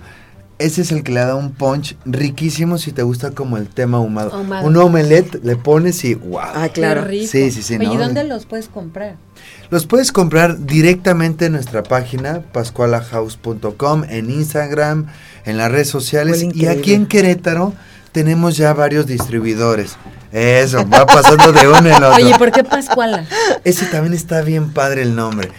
ese 0.65 0.83
es 0.83 0.93
el 0.93 1.03
que 1.03 1.13
le 1.13 1.21
da 1.21 1.35
un 1.35 1.53
punch 1.53 1.97
riquísimo 2.05 2.79
si 2.79 2.93
te 2.93 3.03
gusta 3.03 3.33
como 3.33 3.57
el 3.57 3.69
tema 3.69 3.99
ahumado. 3.99 4.33
Ahumado. 4.33 4.67
Un 4.67 4.77
omelette 4.77 5.43
le 5.43 5.57
pones 5.57 6.05
y 6.05 6.15
wow. 6.15 6.41
Ah, 6.55 6.69
claro. 6.73 7.03
Qué 7.03 7.09
rico. 7.09 7.29
Sí, 7.31 7.51
sí, 7.51 7.63
sí, 7.63 7.77
Oye, 7.77 7.85
¿y 7.85 7.97
¿no? 7.97 8.05
dónde 8.05 8.25
los 8.25 8.47
puedes 8.47 8.69
comprar? 8.69 9.17
Los 9.71 9.87
puedes 9.87 10.13
comprar 10.13 10.65
directamente 10.67 11.47
en 11.47 11.53
nuestra 11.53 11.83
página 11.83 12.43
pascualahouse.com, 12.53 14.05
en 14.09 14.31
Instagram, 14.31 15.07
en 15.45 15.57
las 15.57 15.71
redes 15.71 15.89
sociales. 15.89 16.47
Y 16.55 16.67
aquí 16.67 16.95
en 16.95 17.07
Querétaro 17.07 17.73
tenemos 18.13 18.57
ya 18.57 18.73
varios 18.75 19.07
distribuidores. 19.07 19.97
Eso, 20.31 20.89
va 20.89 21.05
pasando 21.07 21.53
de 21.53 21.69
uno 21.69 21.89
en 21.89 21.95
otro. 21.95 22.15
Oye, 22.15 22.39
¿por 22.39 22.53
qué 22.53 22.65
Pascuala? 22.65 23.27
Ese 23.65 23.87
también 23.87 24.15
está 24.15 24.43
bien 24.43 24.73
padre 24.73 25.03
el 25.03 25.15
nombre. 25.15 25.51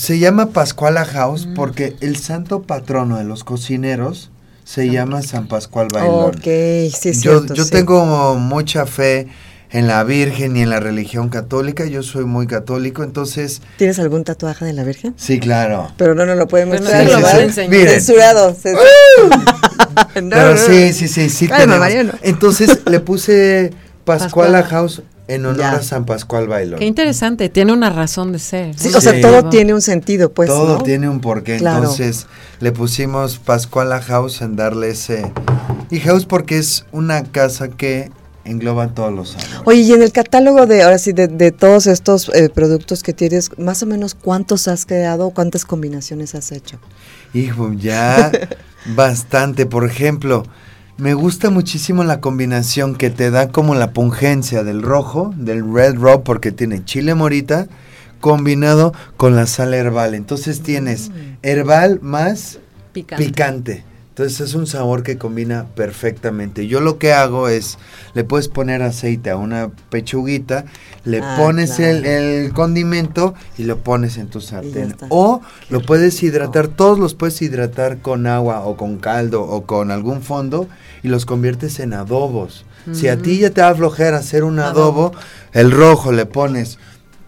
Se 0.00 0.18
llama 0.18 0.46
Pascuala 0.46 1.04
House 1.04 1.46
Mm. 1.46 1.54
porque 1.54 1.94
el 2.00 2.16
santo 2.16 2.62
patrono 2.62 3.18
de 3.18 3.24
los 3.24 3.44
cocineros 3.44 4.30
se 4.64 4.88
llama 4.90 5.20
San 5.20 5.46
Pascual 5.46 5.88
Bailón. 5.92 6.24
Ok, 6.36 6.42
sí 6.42 7.08
es 7.10 7.20
yo 7.22 7.40
cierto, 7.40 7.54
yo 7.54 7.64
sí. 7.64 7.70
tengo 7.70 8.34
mucha 8.36 8.86
fe 8.86 9.28
en 9.70 9.86
la 9.86 10.02
Virgen 10.04 10.56
y 10.56 10.62
en 10.62 10.70
la 10.70 10.80
religión 10.80 11.28
católica. 11.28 11.84
Yo 11.84 12.02
soy 12.02 12.24
muy 12.24 12.46
católico, 12.46 13.02
entonces 13.04 13.60
¿Tienes 13.76 13.98
algún 13.98 14.24
tatuaje 14.24 14.64
de 14.64 14.72
la 14.72 14.84
Virgen? 14.84 15.12
sí, 15.18 15.38
claro. 15.38 15.92
Pero 15.98 16.14
no 16.14 16.24
nos 16.24 16.38
lo 16.38 16.48
pueden 16.48 16.70
no 16.70 16.76
mostrar. 16.76 17.04
te 17.04 17.12
lo 17.12 17.18
¿lo 17.18 17.22
van 17.22 17.30
a 17.32 17.36
van? 17.36 17.44
enseñar. 17.44 17.70
Miren. 17.70 17.88
Censurado. 18.00 18.56
cens- 18.56 18.78
No, 20.22 20.30
Pero 20.30 20.52
no, 20.52 20.56
sí, 20.56 20.86
no. 20.86 20.92
sí, 20.94 21.08
sí, 21.08 21.28
sí. 21.28 21.46
Calma, 21.48 21.88
tenemos. 21.88 22.14
Entonces 22.22 22.80
le 22.86 23.00
puse 23.00 23.72
Pascuala. 24.04 24.62
House 24.62 25.02
en 25.34 25.46
honor 25.46 25.58
Ya. 25.60 25.72
a 25.72 25.82
San 25.82 26.04
Pascual 26.04 26.48
Bailón. 26.48 26.78
Qué 26.78 26.86
interesante, 26.86 27.48
tiene 27.48 27.72
una 27.72 27.90
razón 27.90 28.32
de 28.32 28.38
ser. 28.38 28.78
Sí, 28.78 28.88
o 28.94 29.00
sea, 29.00 29.12
Sí. 29.14 29.20
todo 29.20 29.48
tiene 29.48 29.72
un 29.74 29.80
sentido, 29.82 30.32
pues, 30.32 30.48
Todo 30.48 30.78
¿no? 30.78 30.82
tiene 30.82 31.08
un 31.08 31.20
porqué. 31.20 31.58
Claro. 31.58 31.78
Entonces 31.78 32.26
le 32.60 32.72
pusimos 32.72 33.38
Pascuala 33.38 34.00
House 34.02 34.42
en 34.42 34.56
darle 34.56 34.90
ese. 34.90 35.32
Y 35.90 36.00
House 36.00 36.26
porque 36.26 36.58
es 36.58 36.84
una 36.92 37.22
casa 37.24 37.68
que 37.68 38.10
engloba 38.44 38.88
todos 38.94 39.12
los 39.12 39.34
años. 39.36 39.62
Oye, 39.64 39.80
y 39.82 39.92
en 39.92 40.02
el 40.02 40.12
catálogo 40.12 40.66
de, 40.66 40.82
ahora 40.82 40.98
sí, 40.98 41.12
de, 41.12 41.28
de 41.28 41.52
todos 41.52 41.86
estos 41.86 42.30
eh, 42.34 42.48
productos 42.48 43.02
que 43.02 43.12
tienes, 43.12 43.50
más 43.58 43.82
o 43.82 43.86
menos 43.86 44.14
cuántos 44.14 44.66
has 44.66 44.86
creado, 44.86 45.30
cuántas 45.30 45.64
combinaciones 45.64 46.34
has 46.34 46.50
hecho. 46.50 46.78
Hijo, 47.34 47.72
ya 47.74 48.32
bastante. 48.96 49.66
Por 49.66 49.84
ejemplo, 49.84 50.44
me 51.00 51.14
gusta 51.14 51.50
muchísimo 51.50 52.04
la 52.04 52.20
combinación 52.20 52.94
que 52.94 53.10
te 53.10 53.30
da 53.30 53.48
como 53.48 53.74
la 53.74 53.92
pungencia 53.92 54.62
del 54.62 54.82
rojo, 54.82 55.32
del 55.36 55.72
red 55.72 55.96
raw, 55.98 56.22
porque 56.22 56.52
tiene 56.52 56.84
chile 56.84 57.14
morita 57.14 57.68
combinado 58.20 58.92
con 59.16 59.34
la 59.34 59.46
sal 59.46 59.72
herbal. 59.74 60.14
Entonces 60.14 60.60
tienes 60.62 61.10
herbal 61.42 62.00
más 62.02 62.58
Picante. 62.92 63.24
picante. 63.24 63.84
Entonces 64.20 64.50
es 64.50 64.54
un 64.54 64.66
sabor 64.66 65.02
que 65.02 65.16
combina 65.16 65.64
perfectamente. 65.74 66.66
Yo 66.66 66.82
lo 66.82 66.98
que 66.98 67.14
hago 67.14 67.48
es, 67.48 67.78
le 68.12 68.22
puedes 68.22 68.48
poner 68.48 68.82
aceite 68.82 69.30
a 69.30 69.38
una 69.38 69.70
pechuguita, 69.88 70.66
le 71.06 71.20
Ah, 71.22 71.36
pones 71.38 71.72
claro. 71.76 71.96
el, 71.96 72.04
el 72.04 72.52
condimento 72.52 73.32
y 73.56 73.62
lo 73.64 73.78
pones 73.78 74.18
en 74.18 74.28
tu 74.28 74.42
sartén. 74.42 74.94
O 75.08 75.40
lo 75.70 75.80
puedes 75.80 76.22
hidratar, 76.22 76.68
todos 76.68 76.98
los 76.98 77.14
puedes 77.14 77.40
hidratar 77.40 78.02
con 78.02 78.26
agua 78.26 78.60
o 78.66 78.76
con 78.76 78.98
caldo 78.98 79.40
o 79.42 79.62
con 79.64 79.90
algún 79.90 80.20
fondo 80.20 80.68
y 81.02 81.08
los 81.08 81.24
conviertes 81.24 81.80
en 81.80 81.94
adobos. 81.94 82.66
Si 82.92 83.08
a 83.08 83.16
ti 83.16 83.38
ya 83.38 83.48
te 83.50 83.62
va 83.62 83.68
a 83.70 83.74
flojera 83.74 84.18
hacer 84.18 84.44
un 84.44 84.58
adobo, 84.58 85.12
el 85.52 85.70
rojo 85.70 86.12
le 86.12 86.26
pones 86.26 86.78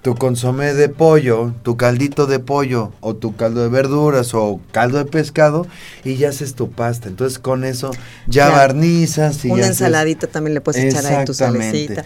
tu 0.02 0.16
consomé 0.16 0.74
de 0.74 0.88
pollo, 0.88 1.54
tu 1.62 1.76
caldito 1.76 2.26
de 2.26 2.40
pollo 2.40 2.92
o 3.00 3.14
tu 3.14 3.36
caldo 3.36 3.62
de 3.62 3.68
verduras 3.68 4.34
o 4.34 4.60
caldo 4.72 4.98
de 4.98 5.04
pescado 5.04 5.66
y 6.04 6.16
ya 6.16 6.30
haces 6.30 6.54
tu 6.54 6.70
pasta. 6.70 7.08
Entonces 7.08 7.38
con 7.38 7.64
eso 7.64 7.92
ya, 8.26 8.48
Ya. 8.48 8.50
barnizas 8.50 9.44
y 9.44 9.48
Una 9.50 9.58
ya 9.58 9.64
haces- 9.66 9.80
ensaladita 9.80 10.26
también 10.26 10.54
le 10.54 10.60
puedes 10.60 10.82
echar 10.82 11.06
ahí 11.06 11.24
tu 11.24 11.34
salecita. 11.34 12.04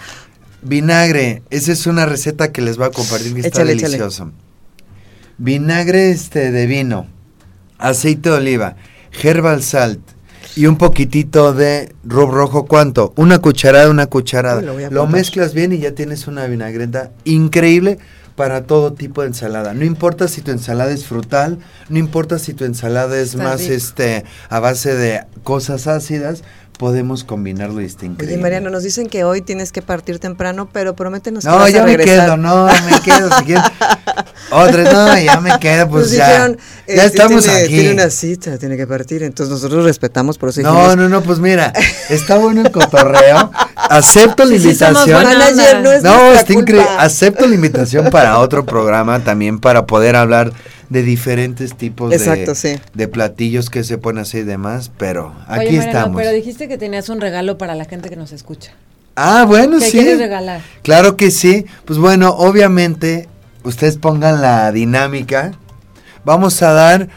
Vinagre, 0.62 1.42
esa 1.50 1.72
es 1.72 1.86
una 1.86 2.06
receta 2.06 2.52
que 2.52 2.60
les 2.60 2.76
voy 2.76 2.86
a 2.86 2.90
compartir 2.90 3.32
que 3.34 3.40
está 3.40 3.62
échale. 3.62 3.76
delicioso. 3.76 4.30
Vinagre 5.38 6.10
este 6.10 6.50
de 6.50 6.66
vino, 6.66 7.06
aceite 7.78 8.30
de 8.30 8.36
oliva, 8.36 8.76
herbal 9.22 9.62
salt 9.62 10.00
y 10.56 10.66
un 10.66 10.76
poquitito 10.78 11.52
de 11.52 11.94
rub 12.02 12.30
rojo, 12.30 12.66
¿cuánto? 12.66 13.12
Una 13.16 13.38
cucharada, 13.38 13.90
una 13.90 14.06
cucharada. 14.06 14.62
Lo 14.62 14.90
lo 14.90 15.06
mezclas 15.06 15.52
bien 15.54 15.72
y 15.72 15.78
ya 15.78 15.92
tienes 15.92 16.26
una 16.26 16.46
vinagreta 16.46 17.12
increíble 17.24 17.98
para 18.36 18.64
todo 18.64 18.92
tipo 18.94 19.20
de 19.20 19.28
ensalada. 19.28 19.74
No 19.74 19.84
importa 19.84 20.28
si 20.28 20.40
tu 20.40 20.50
ensalada 20.50 20.90
es 20.92 21.04
frutal, 21.04 21.58
no 21.88 21.98
importa 21.98 22.38
si 22.38 22.54
tu 22.54 22.64
ensalada 22.64 23.18
es 23.18 23.30
Está 23.34 23.42
más 23.42 23.60
rico. 23.60 23.74
este 23.74 24.24
a 24.48 24.60
base 24.60 24.94
de 24.94 25.24
cosas 25.42 25.86
ácidas, 25.86 26.42
podemos 26.76 27.24
combinarlo 27.24 27.80
y 27.80 27.84
está 27.86 28.06
increíble. 28.06 28.34
Oye, 28.34 28.42
Mariano, 28.42 28.70
nos 28.70 28.82
dicen 28.82 29.08
que 29.08 29.24
hoy 29.24 29.40
tienes 29.40 29.72
que 29.72 29.82
partir 29.82 30.18
temprano, 30.18 30.68
pero 30.72 30.94
prométenos 30.94 31.44
que 31.44 31.50
No, 31.50 31.56
vas 31.56 31.66
a 31.66 31.70
ya 31.70 31.82
me 31.84 31.96
regresar. 31.96 32.24
quedo, 32.26 32.36
no, 32.36 32.66
me 32.66 33.00
quedo. 33.00 33.30
Si 33.38 33.44
quieren. 33.44 33.64
Otra, 34.50 34.82
no, 34.92 35.18
ya 35.18 35.40
me 35.40 35.58
quedo, 35.58 35.88
pues 35.88 36.04
Nos 36.08 36.12
ya. 36.12 36.26
dijeron, 36.28 36.56
ya 36.86 36.94
este, 36.94 37.06
estamos 37.06 37.44
tiene, 37.44 37.58
aquí. 37.60 37.68
Tiene 37.68 37.92
una 37.92 38.10
cita, 38.10 38.58
tiene 38.58 38.76
que 38.76 38.86
partir, 38.86 39.22
entonces 39.22 39.52
nosotros 39.52 39.84
respetamos, 39.84 40.38
por 40.38 40.50
eso 40.50 40.62
No, 40.62 40.72
dijimos, 40.72 40.96
no, 40.96 41.08
no, 41.08 41.22
pues 41.22 41.38
mira, 41.38 41.72
está 42.08 42.36
bueno 42.38 42.60
el 42.60 42.70
cotorreo. 42.70 43.50
Acepto 43.74 44.44
la 44.44 44.50
Sí, 44.50 44.56
invitación. 44.56 45.22
Manager, 45.22 45.82
no 45.82 45.92
es 45.92 46.02
No, 46.02 46.32
está 46.32 46.52
increíble. 46.52 46.88
Acepto 46.98 47.46
la 47.46 47.54
invitación 47.54 48.10
para 48.10 48.38
otro 48.38 48.64
programa 48.64 49.20
también 49.20 49.58
para 49.58 49.86
poder 49.86 50.16
hablar 50.16 50.52
de 50.88 51.02
diferentes 51.02 51.76
tipos 51.76 52.12
Exacto, 52.12 52.52
de, 52.52 52.54
sí. 52.54 52.80
de 52.94 53.08
platillos 53.08 53.70
que 53.70 53.82
se 53.84 53.98
pueden 53.98 54.18
hacer 54.18 54.42
y 54.42 54.44
demás, 54.44 54.90
pero 54.96 55.34
Oye, 55.48 55.60
aquí 55.60 55.76
Mariano, 55.76 55.82
estamos. 55.82 56.16
pero 56.16 56.30
dijiste 56.32 56.68
que 56.68 56.78
tenías 56.78 57.08
un 57.08 57.20
regalo 57.20 57.58
para 57.58 57.74
la 57.74 57.84
gente 57.84 58.08
que 58.08 58.16
nos 58.16 58.32
escucha. 58.32 58.72
Ah, 59.16 59.44
bueno, 59.46 59.78
¿Qué 59.78 59.86
sí. 59.86 59.90
quieres 59.92 60.18
regalar? 60.18 60.60
Claro 60.82 61.16
que 61.16 61.30
sí. 61.30 61.64
Pues 61.86 61.98
bueno, 61.98 62.30
obviamente, 62.30 63.28
ustedes 63.64 63.96
pongan 63.96 64.42
la 64.42 64.70
dinámica. 64.72 65.52
Vamos 66.24 66.60
a 66.62 66.72
dar 66.72 67.08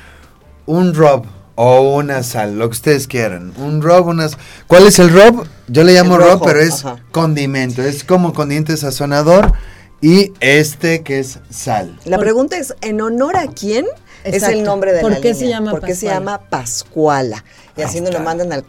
un 0.65 0.93
rob 0.93 1.25
o 1.55 1.97
una 1.97 2.23
sal, 2.23 2.57
lo 2.57 2.69
que 2.69 2.73
ustedes 2.73 3.05
quieran. 3.07 3.51
Un 3.57 3.81
rob, 3.81 4.07
unas. 4.07 4.37
¿Cuál 4.67 4.87
es 4.87 4.97
el 4.99 5.11
rob? 5.11 5.45
Yo 5.67 5.83
le 5.83 5.93
llamo 5.93 6.17
rob, 6.17 6.41
pero 6.45 6.61
es 6.61 6.85
ajá. 6.85 6.99
condimento. 7.11 7.83
Es 7.83 8.05
como 8.05 8.33
condimento 8.33 8.75
sazonador. 8.77 9.51
Y 10.01 10.31
este 10.39 11.03
que 11.03 11.19
es 11.19 11.39
sal. 11.49 11.97
La 12.05 12.17
pregunta 12.17 12.57
es, 12.57 12.73
¿en 12.81 13.01
honor 13.01 13.35
a 13.35 13.47
quién 13.47 13.85
es 14.23 14.43
el 14.43 14.63
nombre 14.63 14.93
de 14.93 15.01
¿Por 15.01 15.11
la 15.11 15.17
qué 15.21 15.33
línea? 15.33 15.39
se 15.39 15.47
llama 15.47 15.71
¿Por 15.71 15.81
qué 15.81 15.95
se 15.95 16.05
Pascuala? 16.07 16.19
llama 16.37 16.49
Pascuala? 16.49 17.43
Y 17.77 17.81
así 17.81 18.01
nos 18.01 18.11
lo 18.11 18.19
mandan 18.19 18.51
al 18.51 18.65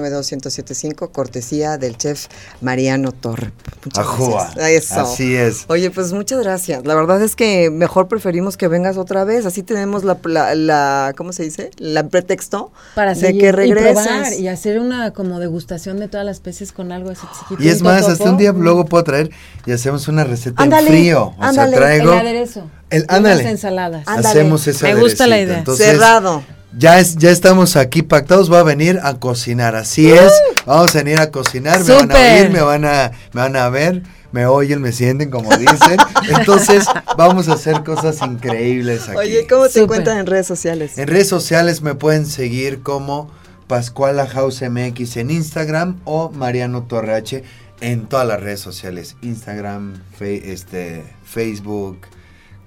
442-592-1075, 0.00 1.10
cortesía 1.12 1.78
del 1.78 1.96
chef 1.96 2.26
Mariano 2.60 3.12
Torre. 3.12 3.52
Muchas 3.84 4.04
Ajúa. 4.04 4.50
gracias. 4.56 4.90
Eso. 4.90 5.00
Así 5.00 5.36
es. 5.36 5.64
Oye, 5.68 5.90
pues 5.90 6.12
muchas 6.12 6.40
gracias. 6.42 6.84
La 6.84 6.94
verdad 6.96 7.22
es 7.22 7.36
que 7.36 7.70
mejor 7.70 8.08
preferimos 8.08 8.56
que 8.56 8.66
vengas 8.68 8.96
otra 8.96 9.22
vez. 9.24 9.46
Así 9.46 9.62
tenemos 9.62 10.02
la, 10.04 10.18
la, 10.24 10.54
la- 10.56 11.14
¿cómo 11.16 11.32
se 11.32 11.44
dice? 11.44 11.70
La 11.78 12.08
pretexto 12.08 12.72
Para 12.96 13.14
de 13.14 13.20
que 13.38 13.46
y 13.46 13.50
regreses. 13.52 14.04
probar 14.04 14.32
y 14.32 14.48
hacer 14.48 14.80
una 14.80 15.12
como 15.12 15.38
degustación 15.38 15.98
de 16.00 16.08
todas 16.08 16.26
las 16.26 16.36
especies 16.36 16.72
con 16.72 16.90
algo 16.92 17.10
así 17.10 17.26
chiquito. 17.38 17.62
Y 17.62 17.68
es 17.68 17.82
más, 17.82 18.08
hasta 18.08 18.28
un 18.30 18.36
día 18.36 18.52
luego 18.52 18.84
puedo 18.86 19.04
traer 19.04 19.30
y 19.64 19.72
hacemos 19.72 20.08
una 20.08 20.24
receta 20.24 20.60
Ándale, 20.62 20.88
en 20.88 20.92
frío. 20.94 21.34
O 21.38 21.42
ándale. 21.42 21.70
sea, 21.70 21.78
traigo. 21.80 22.12
El 22.14 22.18
aderezo. 22.18 22.68
El- 22.92 23.06
ándale. 23.08 23.48
ensaladas. 23.48 24.06
Ándale. 24.06 24.28
Hacemos 24.28 24.66
ese 24.66 24.84
Me 24.94 25.00
gusta 25.00 25.26
la 25.26 25.40
idea. 25.40 25.58
Entonces, 25.58 25.86
Cerrado. 25.86 26.42
Ya, 26.76 26.98
es, 26.98 27.16
ya 27.16 27.30
estamos 27.30 27.76
aquí 27.76 28.00
pactados, 28.00 28.50
va 28.50 28.60
a 28.60 28.62
venir 28.62 28.98
a 29.02 29.18
cocinar, 29.18 29.76
así 29.76 30.10
es, 30.10 30.32
vamos 30.64 30.94
a 30.94 30.98
venir 31.02 31.18
a 31.18 31.30
cocinar, 31.30 31.84
me 31.84 31.92
van 31.94 32.10
a 32.10 32.14
oír, 32.14 32.50
me 32.50 32.60
van 32.62 32.84
a, 32.86 33.12
me 33.34 33.40
van 33.42 33.56
a 33.56 33.68
ver, 33.68 34.02
me 34.32 34.46
oyen, 34.46 34.80
me 34.80 34.90
sienten 34.92 35.28
como 35.30 35.54
dicen, 35.54 35.98
entonces 36.38 36.86
vamos 37.18 37.48
a 37.50 37.54
hacer 37.54 37.84
cosas 37.84 38.22
increíbles 38.22 39.06
aquí. 39.06 39.18
Oye, 39.18 39.46
¿cómo 39.46 39.68
te 39.68 39.80
encuentran 39.82 40.16
en 40.16 40.24
redes 40.24 40.46
sociales? 40.46 40.96
En 40.96 41.08
redes 41.08 41.28
sociales 41.28 41.82
me 41.82 41.94
pueden 41.94 42.24
seguir 42.24 42.80
como 42.82 43.30
Pascuala 43.66 44.26
House 44.26 44.62
MX 44.62 45.18
en 45.18 45.30
Instagram 45.30 45.98
o 46.04 46.30
Mariano 46.30 46.84
Torreache 46.84 47.44
en 47.82 48.06
todas 48.06 48.26
las 48.26 48.40
redes 48.40 48.60
sociales, 48.60 49.16
Instagram, 49.20 50.00
fe- 50.18 50.50
este, 50.54 51.04
Facebook, 51.26 51.98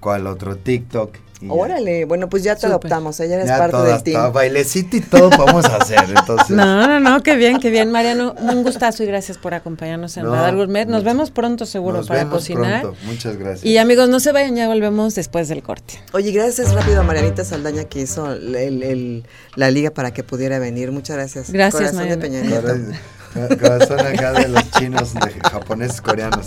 cuál 0.06 0.28
otro 0.28 0.54
TikTok. 0.56 1.16
ya. 1.40 1.52
Órale, 1.52 2.04
bueno, 2.04 2.28
pues 2.28 2.44
ya 2.44 2.54
te 2.54 2.66
adoptamos, 2.66 3.18
ella 3.18 3.34
eres 3.34 3.48
Ya 3.48 3.58
parte 3.58 3.72
todo, 3.72 3.82
del 3.86 4.02
team. 4.04 4.32
bailecito 4.32 4.96
y 4.96 5.00
todo 5.00 5.30
podemos 5.30 5.64
hacer, 5.64 5.98
entonces. 6.08 6.50
No, 6.56 6.86
no, 6.86 7.00
no, 7.00 7.22
qué 7.24 7.34
bien, 7.34 7.58
qué 7.58 7.70
bien, 7.70 7.90
Mariano. 7.90 8.34
Un 8.38 8.62
gustazo 8.62 9.02
y 9.02 9.06
gracias 9.06 9.36
por 9.36 9.52
acompañarnos 9.52 10.16
en 10.16 10.22
No, 10.26 10.30
Radar 10.32 10.54
Gourmet. 10.54 10.86
Nos 10.86 11.02
muchas- 11.02 11.04
vemos 11.12 11.30
pronto 11.32 11.66
seguro 11.66 11.96
Nos 11.98 12.06
para 12.06 12.20
vemos 12.20 12.34
cocinar. 12.36 12.82
pronto. 12.82 12.98
Muchas 13.04 13.36
gracias. 13.36 13.64
Y 13.64 13.78
amigos, 13.78 14.08
no 14.08 14.20
se 14.20 14.30
vayan, 14.30 14.54
ya 14.54 14.68
volvemos 14.68 15.16
después 15.16 15.48
del 15.48 15.64
corte. 15.64 16.00
Oye, 16.12 16.30
gracias 16.30 16.72
rápido 16.72 17.00
a 17.00 17.02
Marianita 17.02 17.44
Saldaña 17.44 17.82
que 17.84 18.00
hizo 18.02 18.32
el- 18.32 18.54
el- 18.54 18.82
el- 18.84 19.26
la 19.56 19.72
liga 19.72 19.90
para 19.90 20.12
que 20.12 20.22
pudiera 20.22 20.60
venir. 20.60 20.92
Muchas 20.92 21.16
gracias. 21.16 21.50
Gracias, 21.50 21.90
Corazón 21.90 22.08
de 22.08 22.16
Mariana. 22.16 22.60
Peña 22.62 22.94
Nieto. 23.42 23.58
Corazón 23.60 24.00
acá 24.06 24.32
de 24.32 24.48
los 24.48 24.70
chinos, 24.70 25.12
de 25.12 25.32
japoneses, 25.50 26.00
coreanos. 26.00 26.46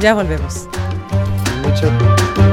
Ya 0.00 0.12
volvemos. 0.14 0.66
Mucho- 1.72 2.51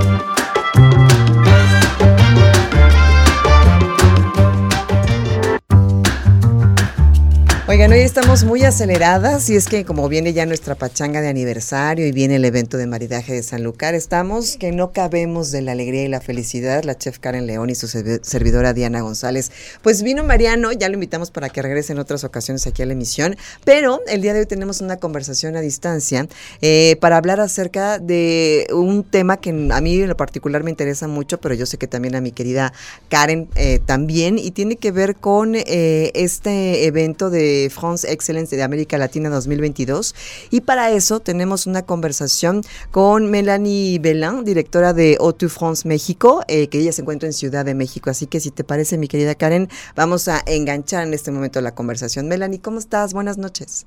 Oigan, 7.69 7.91
hoy 7.91 7.99
estamos 7.99 8.45
muy 8.45 8.63
aceleradas 8.63 9.47
y 9.51 9.55
es 9.55 9.67
que 9.67 9.85
como 9.85 10.09
viene 10.09 10.33
ya 10.33 10.47
nuestra 10.47 10.73
pachanga 10.73 11.21
de 11.21 11.27
aniversario 11.27 12.07
y 12.07 12.11
viene 12.11 12.37
el 12.37 12.45
evento 12.45 12.77
de 12.77 12.87
maridaje 12.87 13.33
de 13.33 13.43
San 13.43 13.61
Lucar, 13.63 13.93
estamos 13.93 14.57
que 14.57 14.71
no 14.71 14.91
cabemos 14.91 15.51
de 15.51 15.61
la 15.61 15.73
alegría 15.73 16.03
y 16.03 16.07
la 16.07 16.19
felicidad, 16.19 16.83
la 16.83 16.97
chef 16.97 17.19
Karen 17.19 17.45
León 17.45 17.69
y 17.69 17.75
su 17.75 17.85
servi- 17.85 18.21
servidora 18.23 18.73
Diana 18.73 19.01
González. 19.01 19.51
Pues 19.83 20.01
vino 20.01 20.23
Mariano, 20.23 20.71
ya 20.71 20.89
lo 20.89 20.95
invitamos 20.95 21.29
para 21.29 21.49
que 21.49 21.61
regrese 21.61 21.93
en 21.93 21.99
otras 21.99 22.23
ocasiones 22.23 22.65
aquí 22.65 22.81
a 22.81 22.87
la 22.87 22.93
emisión, 22.93 23.37
pero 23.65 24.01
el 24.07 24.23
día 24.23 24.33
de 24.33 24.39
hoy 24.39 24.45
tenemos 24.47 24.81
una 24.81 24.97
conversación 24.97 25.55
a 25.55 25.61
distancia 25.61 26.27
eh, 26.63 26.97
para 26.99 27.17
hablar 27.17 27.39
acerca 27.39 27.99
de 27.99 28.65
un 28.73 29.03
tema 29.03 29.37
que 29.37 29.51
a 29.51 29.79
mí 29.79 30.01
en 30.01 30.07
lo 30.07 30.17
particular 30.17 30.63
me 30.63 30.71
interesa 30.71 31.07
mucho, 31.07 31.39
pero 31.39 31.53
yo 31.53 31.67
sé 31.67 31.77
que 31.77 31.85
también 31.85 32.15
a 32.15 32.21
mi 32.21 32.31
querida 32.31 32.73
Karen 33.09 33.47
eh, 33.53 33.77
también, 33.85 34.39
y 34.39 34.49
tiene 34.49 34.75
que 34.75 34.91
ver 34.91 35.17
con 35.17 35.53
eh, 35.53 36.11
este 36.15 36.87
evento 36.87 37.29
de 37.29 37.58
France 37.69 38.09
Excellence 38.09 38.55
de 38.55 38.63
América 38.63 38.97
Latina 38.97 39.29
2022. 39.29 40.15
Y 40.49 40.61
para 40.61 40.91
eso 40.91 41.19
tenemos 41.19 41.67
una 41.67 41.81
conversación 41.81 42.61
con 42.91 43.29
Melanie 43.29 43.99
Belin, 43.99 44.45
directora 44.45 44.93
de 44.93 45.17
O2 45.17 45.49
France 45.49 45.87
México, 45.87 46.43
eh, 46.47 46.69
que 46.69 46.79
ella 46.79 46.93
se 46.93 47.01
encuentra 47.01 47.27
en 47.27 47.33
Ciudad 47.33 47.65
de 47.65 47.73
México. 47.73 48.09
Así 48.09 48.27
que 48.27 48.39
si 48.39 48.51
te 48.51 48.63
parece, 48.63 48.97
mi 48.97 49.07
querida 49.07 49.35
Karen, 49.35 49.67
vamos 49.95 50.27
a 50.27 50.41
enganchar 50.45 51.05
en 51.05 51.13
este 51.13 51.31
momento 51.31 51.59
la 51.59 51.75
conversación. 51.75 52.27
Melanie, 52.27 52.59
¿cómo 52.59 52.79
estás? 52.79 53.13
Buenas 53.13 53.37
noches. 53.37 53.85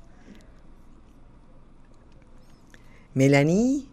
Melanie, 3.13 3.85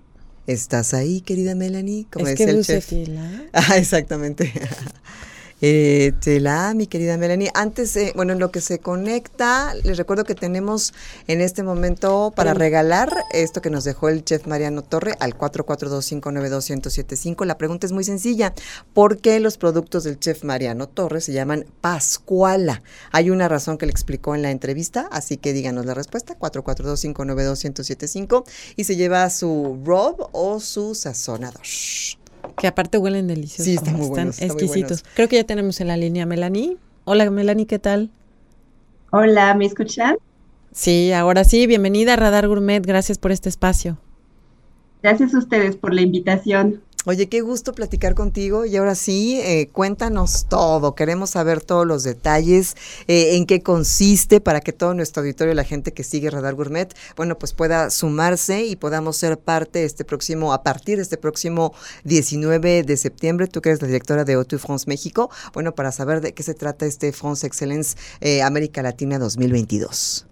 ¿estás 0.47 0.95
ahí, 0.95 1.21
querida 1.21 1.55
Melanie? 1.55 2.07
Como 2.11 2.27
es 2.27 2.37
que 2.37 2.45
el 2.45 2.65
chef. 2.65 2.87
fila. 2.87 3.45
Ah, 3.53 3.77
exactamente. 3.77 4.53
Eh, 5.63 6.13
tela, 6.21 6.73
mi 6.75 6.87
querida 6.87 7.19
Melanie. 7.19 7.51
Antes, 7.55 7.95
eh, 7.97 8.15
bueno, 8.17 8.33
en 8.33 8.39
lo 8.39 8.51
que 8.51 8.63
se 8.63 8.79
conecta, 8.79 9.75
les 9.85 9.99
recuerdo 9.99 10.25
que 10.25 10.35
tenemos 10.35 10.95
en 11.27 11.43
este 11.43 11.63
momento 11.63 12.33
para 12.35 12.55
regalar 12.55 13.13
esto 13.33 13.61
que 13.61 13.69
nos 13.69 13.85
dejó 13.85 14.09
el 14.09 14.25
chef 14.25 14.47
Mariano 14.47 14.81
Torre 14.83 15.17
al 15.21 15.37
442-592-1075. 15.37 17.45
La 17.45 17.59
pregunta 17.59 17.87
es 17.87 17.93
muy 17.93 18.05
sencilla. 18.05 18.55
¿Por 18.95 19.19
qué 19.19 19.39
los 19.39 19.59
productos 19.59 20.05
del 20.05 20.19
chef 20.19 20.45
Mariano 20.45 20.89
Torre 20.89 21.21
se 21.21 21.35
llaman 21.35 21.67
Pascuala? 21.83 22.83
Hay 23.13 23.29
una 23.29 23.47
razón 23.47 23.77
que 23.77 23.85
le 23.85 23.93
explicó 23.93 24.35
en 24.35 24.41
la 24.41 24.51
entrevista, 24.51 25.11
así 25.13 25.37
que 25.37 25.53
díganos 25.53 25.85
la 25.85 25.93
respuesta, 25.93 26.39
442-592-1075 26.39 28.45
y 28.77 28.85
se 28.85 28.97
lleva 28.97 29.29
su 29.29 29.79
Rob 29.85 30.31
o 30.33 30.59
su 30.59 30.95
sazonador. 30.95 31.67
Que 32.57 32.67
aparte 32.67 32.99
huelen 32.99 33.27
deliciosos. 33.29 33.65
Sí, 33.65 33.75
están 33.75 33.97
muy 33.97 34.07
Están 34.07 34.09
buenos, 34.09 34.41
están 34.41 34.49
muy 34.57 34.63
exquisitos. 34.65 35.03
buenos. 35.03 35.15
Creo 35.15 35.29
que 35.29 35.37
ya 35.37 35.45
tenemos 35.45 35.81
en 35.81 35.89
la 35.89 35.97
línea 35.97 36.27
Melanie. 36.27 36.77
Hola, 37.05 37.31
Melanie, 37.31 37.67
¿qué 37.67 37.79
tal? 37.79 38.11
Hola, 39.11 39.55
¿me 39.55 39.67
escuchan? 39.67 40.17
Sí, 40.73 41.13
ahora 41.13 41.45
sí, 41.45 41.67
bienvenida 41.67 42.15
a 42.15 42.17
Radar 42.17 42.47
Gourmet. 42.49 42.85
Gracias 42.85 43.19
por 43.19 43.33
este 43.33 43.49
espacio. 43.49 43.99
Gracias 45.03 45.35
a 45.35 45.39
ustedes 45.39 45.77
por 45.77 45.93
la 45.95 46.03
invitación. 46.03 46.83
Oye, 47.07 47.31
qué 47.31 47.41
gusto 47.41 47.73
platicar 47.73 48.15
contigo 48.15 48.67
y 48.67 48.77
ahora 48.77 48.95
sí, 48.95 49.41
eh, 49.41 49.71
cuéntanos 49.73 50.45
todo, 50.51 50.95
queremos 50.95 51.31
saber 51.31 51.63
todos 51.63 51.87
los 51.87 52.03
detalles, 52.03 52.77
eh, 53.09 53.37
en 53.37 53.47
qué 53.47 53.63
consiste 53.63 54.43
para 54.43 54.61
que 54.61 54.75
todo 54.75 54.93
nuestro 54.93 55.23
auditorio, 55.23 55.55
la 55.55 55.65
gente 55.65 55.95
que 55.95 56.05
sigue 56.05 56.29
Radar 56.29 56.55
Gourmet, 56.55 56.95
bueno, 57.17 57.39
pues 57.39 57.55
pueda 57.55 57.89
sumarse 57.89 58.67
y 58.67 58.77
podamos 58.77 59.17
ser 59.17 59.39
parte 59.39 59.85
este 59.85 60.05
próximo, 60.05 60.53
a 60.53 60.63
partir 60.63 60.99
de 60.99 61.03
este 61.03 61.17
próximo 61.17 61.73
19 62.05 62.83
de 62.83 62.97
septiembre, 62.99 63.47
tú 63.47 63.63
que 63.63 63.71
eres 63.71 63.81
la 63.81 63.89
directora 63.89 64.25
de 64.25 64.37
O2 64.37 64.59
France 64.59 64.85
México, 64.87 65.31
bueno, 65.55 65.75
para 65.75 65.93
saber 65.93 66.21
de 66.21 66.35
qué 66.35 66.43
se 66.43 66.53
trata 66.53 66.85
este 66.85 67.13
France 67.13 67.47
Excellence 67.47 67.97
eh, 68.21 68.43
América 68.43 68.83
Latina 68.83 69.19
2022. 69.19 70.27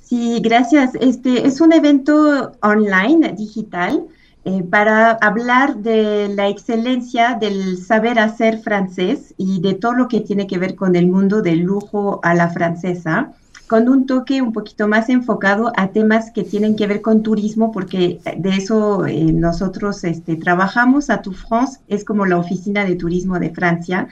Sí, 0.00 0.40
gracias. 0.42 0.92
Este 1.00 1.46
es 1.46 1.60
un 1.60 1.72
evento 1.72 2.52
online, 2.62 3.34
digital, 3.36 4.06
eh, 4.46 4.62
para 4.62 5.12
hablar 5.12 5.78
de 5.78 6.28
la 6.28 6.48
excelencia 6.48 7.38
del 7.40 7.78
saber 7.78 8.18
hacer 8.18 8.58
francés 8.58 9.34
y 9.38 9.62
de 9.62 9.72
todo 9.72 9.94
lo 9.94 10.06
que 10.06 10.20
tiene 10.20 10.46
que 10.46 10.58
ver 10.58 10.74
con 10.74 10.96
el 10.96 11.06
mundo 11.06 11.40
del 11.40 11.60
lujo 11.60 12.20
a 12.22 12.34
la 12.34 12.50
francesa, 12.50 13.32
con 13.66 13.88
un 13.88 14.04
toque 14.04 14.42
un 14.42 14.52
poquito 14.52 14.86
más 14.86 15.08
enfocado 15.08 15.72
a 15.76 15.88
temas 15.92 16.30
que 16.30 16.44
tienen 16.44 16.76
que 16.76 16.86
ver 16.86 17.00
con 17.00 17.22
turismo, 17.22 17.72
porque 17.72 18.20
de 18.36 18.50
eso 18.50 19.06
eh, 19.06 19.32
nosotros 19.32 20.04
este, 20.04 20.36
trabajamos. 20.36 21.08
A 21.08 21.22
Tu 21.22 21.32
France 21.32 21.80
es 21.88 22.04
como 22.04 22.26
la 22.26 22.36
oficina 22.36 22.84
de 22.84 22.96
turismo 22.96 23.38
de 23.38 23.48
Francia. 23.48 24.08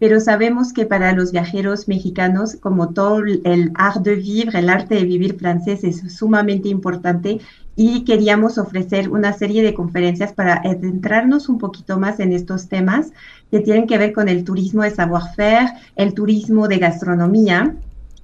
pero 0.00 0.20
sabemos 0.20 0.72
que 0.72 0.84
para 0.84 1.12
los 1.12 1.32
viajeros 1.32 1.88
mexicanos, 1.88 2.56
como 2.56 2.88
todo 2.90 3.20
el 3.24 3.70
art 3.76 4.02
de 4.02 4.16
vivre, 4.16 4.58
el 4.58 4.68
arte 4.68 4.96
de 4.96 5.04
vivir 5.04 5.38
francés 5.38 5.84
es 5.84 6.12
sumamente 6.12 6.68
importante 6.68 7.40
y 7.76 8.04
queríamos 8.04 8.56
ofrecer 8.56 9.10
una 9.10 9.34
serie 9.34 9.62
de 9.62 9.74
conferencias 9.74 10.32
para 10.32 10.54
adentrarnos 10.54 11.50
un 11.50 11.58
poquito 11.58 11.98
más 11.98 12.18
en 12.20 12.32
estos 12.32 12.68
temas 12.68 13.12
que 13.50 13.60
tienen 13.60 13.86
que 13.86 13.98
ver 13.98 14.14
con 14.14 14.28
el 14.28 14.44
turismo 14.44 14.82
de 14.82 14.90
savoir-faire, 14.90 15.68
el 15.94 16.14
turismo 16.14 16.68
de 16.68 16.78
gastronomía, 16.78 17.76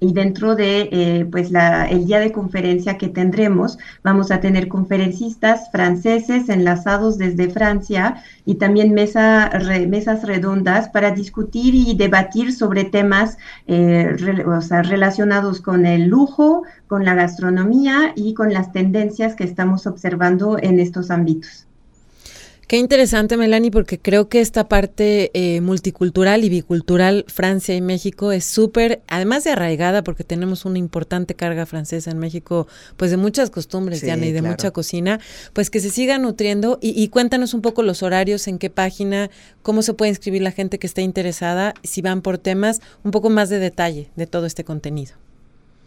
y 0.03 0.13
dentro 0.13 0.57
de 0.57 0.89
eh, 0.91 1.29
pues 1.31 1.53
la, 1.53 1.87
el 1.87 2.07
día 2.07 2.19
de 2.19 2.33
conferencia 2.33 2.99
que 2.99 3.09
tendremos, 3.09 3.79
vamos 4.03 4.33
a 4.33 4.41
tener 4.41 4.67
conferencistas 4.67 5.71
franceses 5.71 6.49
enlazados 6.49 7.19
desde 7.19 7.49
Francia 7.49 8.17
y 8.45 8.57
también 8.57 8.95
mesa, 8.95 9.49
re, 9.51 9.87
mesas 9.87 10.25
redondas 10.25 10.89
para 10.89 11.13
discutir 11.13 11.77
y 11.77 11.95
debatir 11.97 12.53
sobre 12.53 12.83
temas 12.83 13.39
eh, 13.69 14.17
relacionados 14.83 15.61
con 15.61 15.87
el 15.87 16.09
lujo, 16.09 16.65
con 16.89 17.05
la 17.05 17.15
gastronomía 17.15 18.13
y 18.17 18.35
con 18.35 18.53
las 18.53 18.73
tendencias 18.73 19.37
que 19.37 19.45
estamos 19.45 19.87
observando 19.87 20.59
en 20.61 20.81
estos 20.81 21.13
ámbitos. 21.13 21.69
Qué 22.73 22.79
interesante, 22.79 23.37
Melanie, 23.37 23.71
porque 23.71 23.99
creo 23.99 24.31
que 24.31 24.41
esta 24.41 24.67
parte 24.67 25.31
eh, 25.35 25.61
multicultural 25.61 26.43
y 26.43 26.49
bicultural 26.49 27.27
Francia 27.29 27.75
y 27.75 27.83
México 27.83 28.33
es 28.33 28.47
súper, 28.47 29.03
además 29.09 29.45
de 29.45 29.51
arraigada, 29.51 30.03
porque 30.03 30.25
tenemos 30.25 30.65
una 30.65 30.79
importante 30.79 31.35
carga 31.35 31.67
francesa 31.67 32.11
en 32.11 32.19
México, 32.19 32.67
pues 32.97 33.11
de 33.11 33.19
muchas 33.19 33.51
costumbres, 33.51 34.01
Sí, 34.01 34.07
Diana, 34.07 34.25
y 34.25 34.33
de 34.33 34.41
claro. 34.41 34.55
mucha 34.55 34.71
cocina, 34.71 35.21
pues 35.53 35.69
que 35.69 35.81
se 35.81 35.91
siga 35.91 36.17
nutriendo. 36.17 36.79
Y, 36.81 36.99
y 36.99 37.09
cuéntanos 37.09 37.53
un 37.53 37.61
poco 37.61 37.83
los 37.83 38.03
horarios, 38.03 38.49
en 38.49 38.57
qué 38.57 38.71
página, 38.71 39.29
cómo 39.61 39.83
se 39.83 39.93
puede 39.93 40.09
inscribir 40.09 40.41
la 40.41 40.53
gente 40.53 40.79
que 40.79 40.87
esté 40.87 41.03
interesada, 41.03 41.75
si 41.83 42.01
van 42.01 42.23
por 42.23 42.39
temas, 42.39 42.81
un 43.05 43.11
poco 43.11 43.29
más 43.29 43.51
de 43.51 43.59
detalle 43.59 44.09
de 44.17 44.27
todo 44.27 44.47
este 44.47 44.65
contenido. 44.65 45.13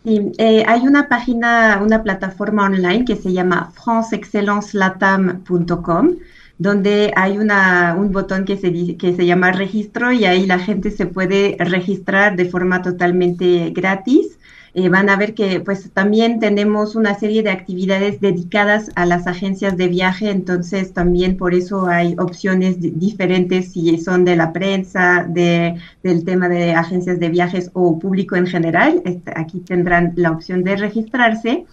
Sí, 0.04 0.22
eh, 0.38 0.64
hay 0.68 0.82
una 0.82 1.10
página, 1.10 1.82
una 1.84 2.04
plataforma 2.04 2.66
online 2.66 3.06
que 3.06 3.16
se 3.16 3.34
llama 3.34 3.74
franceexcellencelatam.com 3.74 6.18
donde 6.58 7.12
hay 7.16 7.38
una, 7.38 7.96
un 7.98 8.12
botón 8.12 8.46
que 8.46 8.58
se, 8.58 8.98
que 8.98 9.16
se 9.16 9.26
llama 9.26 9.52
registro 9.52 10.12
y 10.12 10.26
ahí 10.26 10.46
la 10.46 10.60
gente 10.60 10.92
se 10.92 11.06
puede 11.06 11.58
registrar 11.60 12.36
de 12.36 12.46
forma 12.46 12.82
totalmente 12.82 13.72
gratis. 13.72 14.38
Eh, 14.78 14.90
van 14.90 15.10
a 15.10 15.16
ver 15.16 15.34
que 15.34 15.62
pues 15.62 15.90
también 15.94 16.40
tenemos 16.40 16.98
una 16.98 17.18
serie 17.18 17.44
de 17.44 17.50
actividades 17.50 18.20
dedicadas 18.20 18.92
a 18.96 19.06
las 19.06 19.26
agencias 19.26 19.78
de 19.78 19.88
viaje, 19.88 20.30
entonces 20.30 20.92
también 20.92 21.38
por 21.38 21.54
eso 21.54 21.88
hay 21.88 22.14
opciones 22.20 22.76
diferentes 22.82 23.72
si 23.72 23.98
son 24.00 24.26
de 24.26 24.36
la 24.36 24.52
prensa, 24.52 25.26
de, 25.30 25.76
del 26.04 26.26
tema 26.26 26.50
de 26.50 26.74
agencias 26.74 27.22
de 27.22 27.30
viajes 27.30 27.70
o 27.72 27.98
público 28.00 28.36
en 28.36 28.48
general. 28.48 29.02
Este, 29.06 29.32
aquí 29.34 29.62
tendrán 29.62 30.12
la 30.18 30.32
opción 30.32 30.62
de 30.66 30.76
registrarse. 30.76 31.66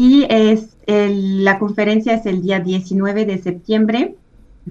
Y 0.00 0.28
es 0.30 0.76
la 0.86 1.58
conferencia 1.58 2.14
es 2.14 2.24
el 2.24 2.40
día 2.40 2.60
19 2.60 3.26
de 3.26 3.38
septiembre. 3.38 4.14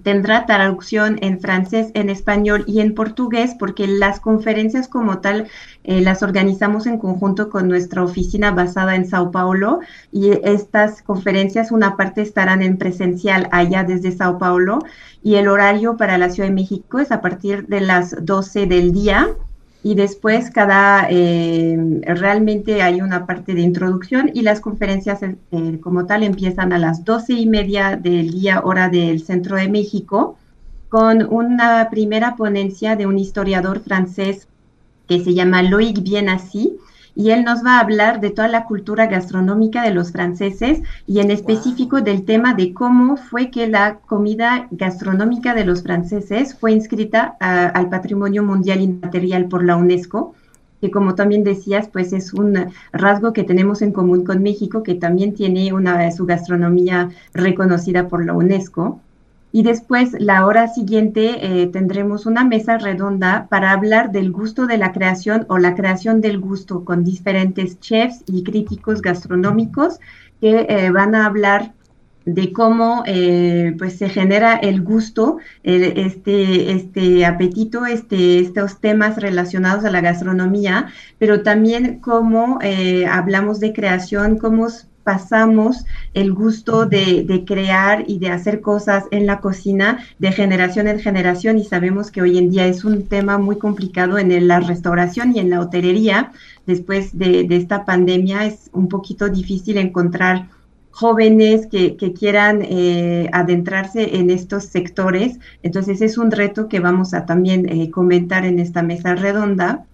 Tendrá 0.02 0.46
traducción 0.46 1.20
en 1.22 1.42
francés, 1.42 1.92
en 1.96 2.10
español 2.10 2.64
y 2.66 2.80
en 2.80 2.96
portugués, 2.96 3.54
porque 3.60 3.88
las 3.88 4.22
conferencias 4.22 4.88
como 4.88 5.20
tal 5.20 5.50
eh, 5.84 6.00
las 6.00 6.24
organizamos 6.24 6.88
en 6.88 6.98
conjunto 6.98 7.50
con 7.50 7.68
nuestra 7.68 8.06
oficina 8.06 8.52
basada 8.52 8.96
en 8.96 9.06
Sao 9.06 9.30
Paulo 9.32 9.82
y 10.14 10.30
estas 10.30 11.02
conferencias 11.02 11.74
una 11.74 11.98
parte 11.98 12.22
estarán 12.22 12.62
en 12.62 12.78
presencial 12.78 13.50
allá 13.52 13.84
desde 13.84 14.14
Sao 14.14 14.38
Paulo 14.38 14.80
y 15.22 15.36
el 15.36 15.50
horario 15.50 15.98
para 15.98 16.18
la 16.18 16.30
Ciudad 16.30 16.48
de 16.48 16.56
México 16.56 17.00
es 17.00 17.12
a 17.12 17.20
partir 17.20 17.68
de 17.68 17.82
las 17.82 18.16
12 18.26 18.66
del 18.66 18.94
día 18.94 19.36
y 19.88 19.96
después 19.96 20.52
cada, 20.52 21.08
eh, 21.10 21.78
realmente 22.04 22.82
hay 22.82 23.00
una 23.00 23.26
parte 23.26 23.54
de 23.54 23.62
introducción 23.62 24.30
y 24.34 24.42
las 24.42 24.60
conferencias 24.60 25.22
eh, 25.24 25.80
como 25.82 26.06
tal 26.06 26.24
empiezan 26.24 26.74
a 26.74 26.78
las 26.78 27.06
doce 27.06 27.36
y 27.36 27.46
media 27.46 27.96
del 27.96 28.32
día 28.32 28.60
hora 28.66 28.90
del 28.90 29.22
centro 29.24 29.56
de 29.56 29.70
México 29.70 30.38
con 30.90 31.26
una 31.34 31.88
primera 31.90 32.36
ponencia 32.36 32.98
de 32.98 33.08
un 33.08 33.18
historiador 33.18 33.80
francés 33.80 34.50
que 35.08 35.24
se 35.24 35.34
llama 35.34 35.64
Loïc 35.64 36.04
Bienassi 36.04 36.76
y 37.18 37.32
él 37.32 37.44
nos 37.44 37.66
va 37.66 37.78
a 37.78 37.80
hablar 37.80 38.22
de 38.22 38.30
toda 38.30 38.48
la 38.48 38.66
cultura 38.66 39.08
gastronómica 39.08 39.82
de 39.82 39.92
los 39.92 40.12
franceses 40.12 40.84
y 41.08 41.20
en 41.20 41.32
específico 41.32 42.02
del 42.02 42.26
tema 42.26 42.54
de 42.54 42.76
cómo 42.76 43.18
fue 43.18 43.50
que 43.50 43.68
la 43.68 43.98
comida 44.06 44.68
gastronómica 44.70 45.56
de 45.56 45.66
los 45.66 45.82
franceses 45.82 46.56
fue 46.56 46.74
inscrita 46.74 47.36
al 47.40 47.90
Patrimonio 47.90 48.44
Mundial 48.44 48.82
Inmaterial 48.82 49.48
por 49.48 49.66
la 49.66 49.78
UNESCO 49.78 50.36
que 50.80 50.92
como 50.92 51.16
también 51.16 51.44
decías, 51.44 51.90
pues 51.92 52.14
es 52.14 52.36
un 52.36 52.68
rasgo 52.92 53.34
que 53.34 53.44
tenemos 53.44 53.82
en 53.82 53.92
común 53.92 54.24
con 54.24 54.44
México, 54.44 54.84
que 54.84 54.94
también 54.94 55.34
tiene 55.34 55.74
una, 55.74 56.12
su 56.12 56.28
gastronomía 56.28 57.10
reconocida 57.34 58.08
por 58.08 58.24
la 58.24 58.34
UNESCO. 58.34 59.02
Y 59.52 59.64
después, 59.64 60.12
la 60.20 60.46
hora 60.46 60.68
siguiente, 60.68 61.38
eh, 61.42 61.68
tendremos 61.68 62.26
una 62.26 62.44
mesa 62.44 62.78
redonda 62.78 63.48
para 63.50 63.72
hablar 63.72 64.12
del 64.12 64.32
gusto 64.32 64.68
de 64.68 64.78
la 64.78 64.92
creación 64.92 65.46
o 65.48 65.58
la 65.58 65.74
creación 65.74 66.20
del 66.20 66.40
gusto 66.40 66.84
con 66.84 67.04
diferentes 67.04 67.80
chefs 67.80 68.24
y 68.28 68.44
críticos 68.44 69.02
gastronómicos 69.02 70.00
que 70.42 70.66
eh, 70.70 70.92
van 70.92 71.16
a 71.16 71.26
hablar 71.26 71.74
de 72.26 72.52
cómo 72.52 73.04
eh, 73.06 73.74
pues 73.78 73.98
se 73.98 74.10
genera 74.10 74.58
el 74.58 74.82
gusto, 74.82 75.38
este, 75.64 76.74
este 76.74 77.26
apetito, 77.26 77.86
este, 77.86 78.40
estos 78.40 78.82
temas 78.82 79.16
relacionados 79.16 79.86
a 79.86 79.92
la 79.92 80.02
gastronomía, 80.02 80.88
pero 81.20 81.42
también 81.42 82.02
cómo 82.02 82.60
hablamos 83.10 83.62
de 83.62 83.72
creación, 83.72 84.38
cómo 84.38 84.68
pasamos 85.08 85.86
el 86.14 86.34
gusto 86.34 86.86
de, 86.86 87.46
crear 87.48 88.04
y 88.08 88.20
de 88.20 88.28
hacer 88.28 88.60
cosas 88.60 89.06
en 89.12 89.26
la 89.26 89.40
cocina 89.40 90.04
de 90.20 90.34
generación 90.34 90.90
en 90.90 91.00
generación 91.00 91.58
y 91.58 91.64
sabemos 91.64 92.12
que 92.12 92.22
hoy 92.22 92.38
en 92.38 92.52
día 92.52 92.68
es 92.68 92.84
un 92.84 93.08
tema 93.08 93.38
muy 93.38 93.58
complicado 93.58 94.18
en 94.18 94.50
la 94.50 94.60
restauración 94.60 95.34
y 95.34 95.40
en 95.40 95.50
la 95.50 95.62
hotelería. 95.62 96.34
Después 96.66 97.18
de, 97.18 97.48
esta 97.52 97.86
pandemia 97.86 98.48
es 98.48 98.70
un 98.74 98.90
poquito 98.90 99.30
difícil 99.30 99.78
encontrar 99.78 100.50
jóvenes 100.92 101.68
que, 101.68 101.96
quieran 102.20 102.62
eh, 102.64 103.30
adentrarse 103.32 104.18
en 104.18 104.30
estos 104.30 104.66
sectores. 104.66 105.40
Entonces 105.64 106.02
es 106.02 106.18
un 106.18 106.32
reto 106.32 106.68
que 106.68 106.82
vamos 106.82 107.14
a 107.14 107.26
también 107.26 107.70
eh, 107.70 107.90
comentar 107.92 108.44
en 108.44 108.60
esta 108.60 108.82
mesa 108.82 109.16
redonda. 109.16 109.86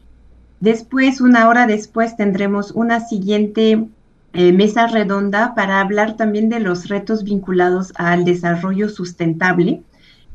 Después, 0.60 1.22
una 1.22 1.50
hora 1.50 1.68
después, 1.68 2.18
tendremos 2.18 2.72
una 2.72 3.00
siguiente 3.00 3.86
eh, 4.34 4.52
mesa 4.52 4.88
redonda 4.88 5.54
para 5.56 5.80
hablar 5.80 6.18
también 6.18 6.50
de 6.50 6.60
los 6.60 6.90
retos 6.90 7.24
vinculados 7.24 7.94
al 7.96 8.26
desarrollo 8.26 8.90
sustentable, 8.90 9.84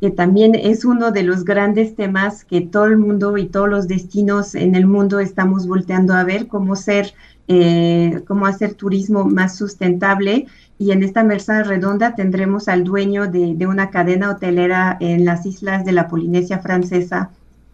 que 0.00 0.10
también 0.12 0.54
es 0.54 0.84
uno 0.84 1.10
de 1.10 1.24
los 1.24 1.44
grandes 1.44 1.96
temas 1.96 2.44
que 2.44 2.60
todo 2.60 2.84
el 2.84 2.96
mundo 2.96 3.36
y 3.36 3.46
todos 3.46 3.68
los 3.68 3.88
destinos 3.88 4.54
en 4.54 4.76
el 4.76 4.86
mundo 4.86 5.18
estamos 5.18 5.66
volteando 5.66 6.14
a 6.14 6.22
ver, 6.22 6.46
cómo 6.46 6.76
ser, 6.76 7.12
eh, 7.48 8.22
cómo 8.28 8.46
hacer 8.46 8.74
turismo 8.74 9.24
más 9.24 9.56
sustentable. 9.56 10.46
Y 10.78 10.92
en 10.92 11.02
esta 11.02 11.24
mesa 11.24 11.64
redonda 11.64 12.14
tendremos 12.14 12.68
al 12.68 12.84
dueño 12.84 13.26
de, 13.26 13.54
de 13.56 13.66
una 13.66 13.90
cadena 13.90 14.30
hotelera 14.30 14.96
en 15.00 15.24
las 15.24 15.44
islas 15.44 15.84
de 15.84 15.90
la 15.90 16.06
Polinesia 16.06 16.60
Francesa, 16.60 17.30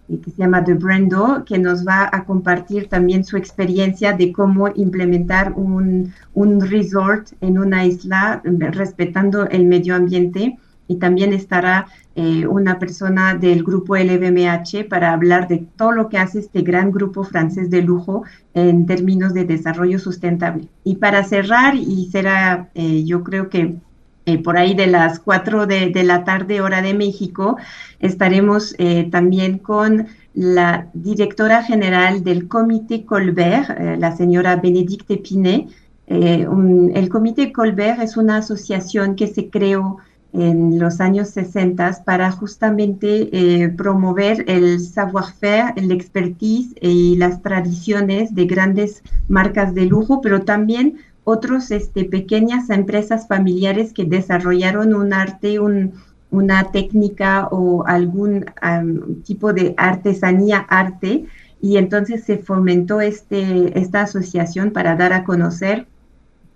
que 0.08 0.30
se 0.30 0.36
llama 0.36 0.62
The 0.64 0.74
Brando, 0.74 1.44
que 1.46 1.58
nos 1.58 1.86
va 1.86 2.08
a 2.12 2.24
compartir 2.24 2.88
también 2.88 3.24
su 3.24 3.36
experiencia 3.36 4.12
de 4.12 4.32
cómo 4.32 4.68
implementar 4.74 5.52
un, 5.52 6.12
un 6.34 6.60
resort 6.60 7.28
en 7.40 7.58
una 7.58 7.86
isla 7.86 8.42
respetando 8.44 9.48
el 9.48 9.64
medio 9.66 9.94
ambiente. 9.94 10.58
Y 10.86 10.96
también 10.96 11.32
estará 11.32 11.86
eh, 12.14 12.46
una 12.46 12.78
persona 12.78 13.34
del 13.34 13.64
grupo 13.64 13.96
LVMH 13.96 14.86
para 14.88 15.14
hablar 15.14 15.48
de 15.48 15.66
todo 15.76 15.92
lo 15.92 16.08
que 16.10 16.18
hace 16.18 16.40
este 16.40 16.60
gran 16.60 16.92
grupo 16.92 17.24
francés 17.24 17.70
de 17.70 17.80
lujo 17.80 18.24
en 18.52 18.84
términos 18.84 19.32
de 19.32 19.46
desarrollo 19.46 19.98
sustentable. 19.98 20.68
Y 20.84 20.96
para 20.96 21.24
cerrar, 21.24 21.74
y 21.74 22.10
será, 22.12 22.68
eh, 22.74 23.02
yo 23.04 23.24
creo 23.24 23.48
que 23.48 23.76
eh, 24.26 24.38
por 24.38 24.56
ahí 24.56 24.74
de 24.74 24.86
las 24.86 25.18
4 25.18 25.66
de, 25.66 26.02
la 26.02 26.24
tarde 26.24 26.62
hora 26.62 26.80
de 26.80 26.94
México, 26.94 27.58
estaremos 28.00 28.74
eh, 28.78 29.08
también 29.10 29.58
con 29.58 30.06
la 30.32 30.88
directora 30.94 31.62
general 31.62 32.24
del 32.24 32.48
Comité 32.48 33.04
Colbert, 33.04 33.68
eh, 33.78 33.96
la 33.98 34.16
señora 34.16 34.56
Benedicte 34.56 35.18
Pinet. 35.18 35.68
el 36.06 37.08
Comité 37.10 37.52
Colbert 37.52 38.00
es 38.00 38.16
una 38.16 38.38
asociación 38.38 39.14
que 39.14 39.26
se 39.26 39.50
creó 39.50 39.98
en 40.32 40.78
los 40.78 41.00
años 41.00 41.28
60 41.28 42.02
para 42.04 42.30
justamente 42.32 43.72
promover 43.76 44.44
el 44.48 44.80
savoir-faire, 44.80 45.74
el 45.76 45.92
expertise 45.92 46.74
y 46.80 47.16
las 47.16 47.40
tradiciones 47.40 48.34
de 48.34 48.44
grandes 48.46 49.02
marcas 49.28 49.74
de 49.74 49.86
lujo, 49.86 50.20
pero 50.20 50.42
también 50.42 50.98
otros 51.24 51.70
este, 51.70 52.04
pequeñas 52.04 52.70
empresas 52.70 53.26
familiares 53.26 53.92
que 53.92 54.04
desarrollaron 54.04 54.94
un 54.94 55.12
arte, 55.12 55.58
una 56.30 56.70
técnica 56.70 57.48
o 57.50 57.84
algún 57.86 58.46
tipo 59.24 59.52
de 59.52 59.74
artesanía, 59.76 60.58
arte, 60.68 61.26
y 61.60 61.78
entonces 61.78 62.24
se 62.24 62.38
fomentó 62.38 63.00
este, 63.00 63.78
esta 63.78 64.02
asociación 64.02 64.70
para 64.70 64.96
dar 64.96 65.14
a 65.14 65.24
conocer 65.24 65.86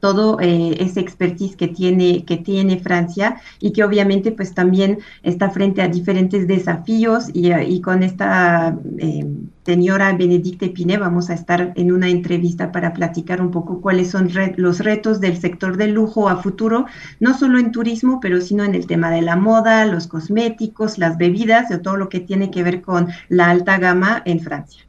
todo 0.00 0.38
eh, 0.40 0.76
ese 0.78 1.00
expertise 1.00 1.56
que 1.56 1.68
tiene, 1.68 2.24
que 2.24 2.36
tiene 2.36 2.78
Francia 2.78 3.40
y 3.60 3.72
que 3.72 3.84
obviamente 3.84 4.32
pues 4.32 4.54
también 4.54 4.98
está 5.22 5.50
frente 5.50 5.82
a 5.82 5.88
diferentes 5.88 6.46
desafíos 6.46 7.28
y, 7.32 7.80
con 7.80 8.02
esta 8.02 8.76
eh, 8.98 9.26
señora 9.64 10.12
Benedicte 10.12 10.68
Pine 10.68 10.98
vamos 10.98 11.30
a 11.30 11.34
estar 11.34 11.72
en 11.74 11.92
una 11.92 12.08
entrevista 12.08 12.72
para 12.72 12.92
platicar 12.92 13.40
un 13.40 13.50
poco 13.50 13.80
cuáles 13.80 14.10
son 14.10 14.30
los 14.56 14.78
retos 14.80 15.20
del 15.20 15.36
sector 15.36 15.76
del 15.76 15.92
lujo 15.92 16.28
a 16.28 16.36
futuro, 16.36 16.86
no 17.20 17.36
solo 17.36 17.58
en 17.58 17.72
turismo, 17.72 18.20
pero 18.20 18.40
sino 18.40 18.64
en 18.64 18.74
el 18.74 18.86
tema 18.86 19.10
de 19.10 19.22
la 19.22 19.36
moda, 19.36 19.84
los 19.86 20.06
cosméticos, 20.06 20.98
las 20.98 21.18
bebidas, 21.18 21.68
de 21.68 21.78
todo 21.78 21.96
lo 21.96 22.08
que 22.08 22.20
tiene 22.20 22.50
que 22.50 22.62
ver 22.62 22.82
con 22.82 23.08
la 23.28 23.50
alta 23.50 23.78
gama 23.78 24.22
en 24.24 24.40
Francia. 24.40 24.87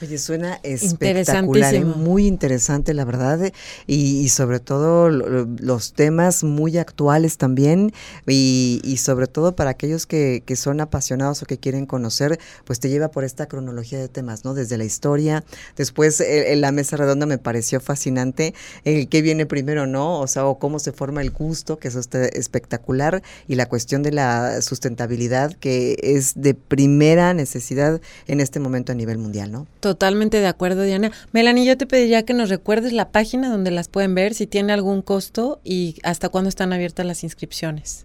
Oye, 0.00 0.18
suena 0.18 0.60
espectacular, 0.62 1.74
¿eh? 1.74 1.84
muy 1.84 2.26
interesante, 2.26 2.94
la 2.94 3.04
verdad, 3.04 3.52
y, 3.88 4.28
sobre 4.28 4.60
todo 4.60 5.08
los 5.10 5.92
temas 5.92 6.44
muy 6.44 6.78
actuales 6.78 7.36
también, 7.36 7.92
y, 8.26 8.96
sobre 8.98 9.26
todo 9.26 9.56
para 9.56 9.70
aquellos 9.70 10.06
que, 10.06 10.44
que, 10.46 10.54
son 10.54 10.80
apasionados 10.80 11.42
o 11.42 11.46
que 11.46 11.58
quieren 11.58 11.84
conocer, 11.86 12.38
pues 12.64 12.78
te 12.78 12.88
lleva 12.88 13.10
por 13.10 13.24
esta 13.24 13.46
cronología 13.46 13.98
de 13.98 14.08
temas, 14.08 14.44
¿no? 14.44 14.54
Desde 14.54 14.78
la 14.78 14.84
historia, 14.84 15.44
después 15.76 16.20
eh, 16.20 16.52
en 16.52 16.60
la 16.60 16.70
mesa 16.70 16.96
redonda 16.96 17.26
me 17.26 17.38
pareció 17.38 17.80
fascinante 17.80 18.54
el 18.84 19.08
qué 19.08 19.20
viene 19.20 19.46
primero, 19.46 19.86
¿no? 19.86 20.20
O 20.20 20.26
sea, 20.28 20.46
o 20.46 20.60
cómo 20.60 20.78
se 20.78 20.92
forma 20.92 21.22
el 21.22 21.30
gusto, 21.30 21.78
que 21.78 21.88
eso 21.88 21.98
está 21.98 22.24
espectacular, 22.24 23.22
y 23.48 23.56
la 23.56 23.66
cuestión 23.66 24.04
de 24.04 24.12
la 24.12 24.62
sustentabilidad, 24.62 25.54
que 25.54 25.96
es 26.02 26.40
de 26.40 26.54
primera 26.54 27.34
necesidad 27.34 28.00
en 28.28 28.40
este 28.40 28.60
momento 28.60 28.92
a 28.92 28.94
nivel 28.94 29.18
mundial, 29.18 29.50
¿no? 29.50 29.66
Totalmente 29.88 30.38
de 30.38 30.46
acuerdo, 30.46 30.82
Diana. 30.82 31.10
Melanie, 31.32 31.64
yo 31.64 31.78
te 31.78 31.86
pediría 31.86 32.26
que 32.26 32.34
nos 32.34 32.50
recuerdes 32.50 32.92
la 32.92 33.08
página 33.08 33.48
donde 33.48 33.70
las 33.70 33.88
pueden 33.88 34.14
ver, 34.14 34.34
si 34.34 34.46
tiene 34.46 34.74
algún 34.74 35.00
costo 35.00 35.62
y 35.64 35.96
hasta 36.02 36.28
cuándo 36.28 36.50
están 36.50 36.74
abiertas 36.74 37.06
las 37.06 37.24
inscripciones. 37.24 38.04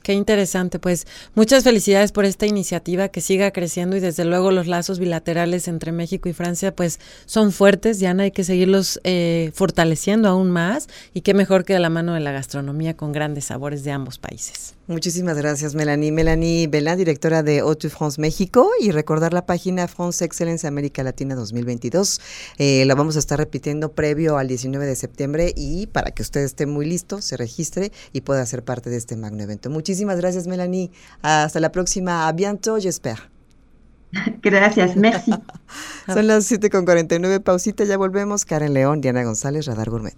Qué 0.03 0.13
interesante, 0.13 0.79
pues 0.79 1.05
muchas 1.35 1.63
felicidades 1.63 2.11
por 2.11 2.25
esta 2.25 2.47
iniciativa 2.47 3.09
que 3.09 3.21
siga 3.21 3.51
creciendo 3.51 3.95
y 3.95 3.99
desde 3.99 4.25
luego 4.25 4.51
los 4.51 4.65
lazos 4.65 4.97
bilaterales 4.97 5.67
entre 5.67 5.91
México 5.91 6.27
y 6.27 6.33
Francia 6.33 6.75
pues 6.75 6.99
son 7.25 7.51
fuertes, 7.51 7.99
ya 7.99 8.15
no 8.15 8.23
hay 8.23 8.31
que 8.31 8.43
seguirlos 8.43 8.99
eh, 9.03 9.51
fortaleciendo 9.53 10.27
aún 10.27 10.49
más 10.49 10.87
y 11.13 11.21
qué 11.21 11.35
mejor 11.35 11.65
que 11.65 11.73
de 11.73 11.79
la 11.79 11.91
mano 11.91 12.15
de 12.15 12.19
la 12.19 12.31
gastronomía 12.31 12.97
con 12.97 13.11
grandes 13.11 13.45
sabores 13.45 13.83
de 13.83 13.91
ambos 13.91 14.17
países. 14.17 14.75
Muchísimas 14.91 15.37
gracias, 15.37 15.73
Melanie. 15.73 16.11
Melanie 16.11 16.67
Belán, 16.67 16.97
directora 16.97 17.43
de 17.43 17.61
Haute 17.61 17.89
France 17.89 18.19
México, 18.19 18.69
y 18.81 18.91
recordar 18.91 19.31
la 19.31 19.45
página 19.45 19.87
France 19.87 20.23
Excellence 20.23 20.67
América 20.67 21.01
Latina 21.01 21.33
2022. 21.33 22.19
Eh, 22.57 22.83
la 22.85 22.93
vamos 22.93 23.15
a 23.15 23.19
estar 23.19 23.39
repitiendo 23.39 23.93
previo 23.93 24.37
al 24.37 24.49
19 24.49 24.85
de 24.85 24.95
septiembre 24.97 25.53
y 25.55 25.87
para 25.87 26.11
que 26.11 26.21
usted 26.21 26.41
esté 26.41 26.65
muy 26.65 26.85
listo, 26.85 27.21
se 27.21 27.37
registre 27.37 27.93
y 28.11 28.21
pueda 28.21 28.45
ser 28.45 28.65
parte 28.65 28.89
de 28.89 28.97
este 28.97 29.15
magno 29.15 29.41
evento. 29.41 29.69
Muchísimas 29.69 30.17
gracias, 30.17 30.45
Melanie. 30.45 30.91
Hasta 31.21 31.61
la 31.61 31.71
próxima. 31.71 32.27
A 32.27 32.33
bientôt, 32.33 32.77
j'espère. 32.81 33.31
Gracias, 34.41 34.97
merci. 34.97 35.31
Son 36.05 36.27
las 36.27 36.51
7.49, 36.51 37.41
pausita, 37.41 37.85
ya 37.85 37.95
volvemos. 37.95 38.43
Karen 38.43 38.73
León, 38.73 38.99
Diana 38.99 39.23
González, 39.23 39.67
Radar 39.67 39.89
Gourmet. 39.89 40.17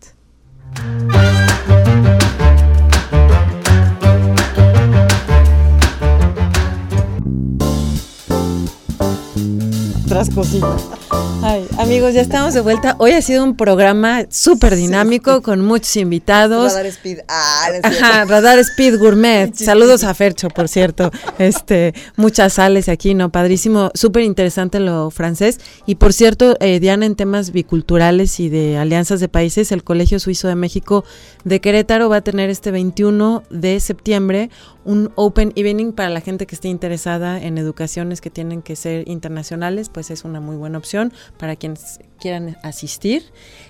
Otras 10.24 10.36
cositas. 10.36 11.33
Ay, 11.46 11.68
amigos, 11.78 12.14
ya 12.14 12.22
estamos 12.22 12.54
de 12.54 12.62
vuelta. 12.62 12.96
Hoy 13.00 13.12
ha 13.12 13.22
sido 13.22 13.44
un 13.44 13.58
programa 13.58 14.22
súper 14.30 14.78
dinámico 14.78 15.42
con 15.42 15.60
muchos 15.60 15.98
invitados. 15.98 16.72
Radar 16.72 16.86
Speed. 16.86 17.20
Ah, 17.28 17.68
no 17.74 17.80
Ajá. 17.84 18.24
Radar 18.24 18.60
Speed 18.60 18.98
Gourmet. 18.98 19.54
Saludos 19.54 20.06
a 20.06 20.14
Fercho, 20.14 20.48
por 20.48 20.70
cierto. 20.70 21.12
Este, 21.40 21.94
muchas 22.16 22.54
sales 22.54 22.88
aquí, 22.88 23.14
¿no? 23.14 23.30
Padrísimo, 23.30 23.92
súper 23.94 24.24
interesante 24.24 24.80
lo 24.80 25.12
francés. 25.12 25.60
Y 25.86 25.96
por 25.96 26.14
cierto, 26.14 26.56
eh, 26.62 26.80
Diana, 26.80 27.06
en 27.06 27.16
temas 27.18 27.52
biculturales 27.52 28.40
y 28.40 28.48
de 28.48 28.78
alianzas 28.78 29.20
de 29.20 29.28
países, 29.28 29.74
el 29.74 29.84
Colegio 29.84 30.22
Suizo 30.22 30.48
de 30.48 30.56
México 30.56 31.04
de 31.44 31.60
Querétaro 31.60 32.08
va 32.08 32.18
a 32.18 32.22
tener 32.22 32.50
este 32.50 32.72
21 32.72 33.44
de 33.50 33.82
septiembre 33.82 34.50
un 34.86 35.12
Open 35.16 35.54
Evening 35.56 35.94
para 35.94 36.10
la 36.10 36.22
gente 36.22 36.46
que 36.46 36.56
esté 36.56 36.68
interesada 36.68 37.42
en 37.42 37.58
educaciones 37.58 38.22
que 38.22 38.30
tienen 38.30 38.62
que 38.62 38.76
ser 38.76 39.08
internacionales, 39.08 39.90
pues 39.90 40.12
es 40.12 40.24
una 40.24 40.40
muy 40.40 40.56
buena 40.56 40.78
opción 40.78 41.14
para 41.38 41.56
quienes 41.56 42.00
quieran 42.24 42.58
asistir. 42.64 43.24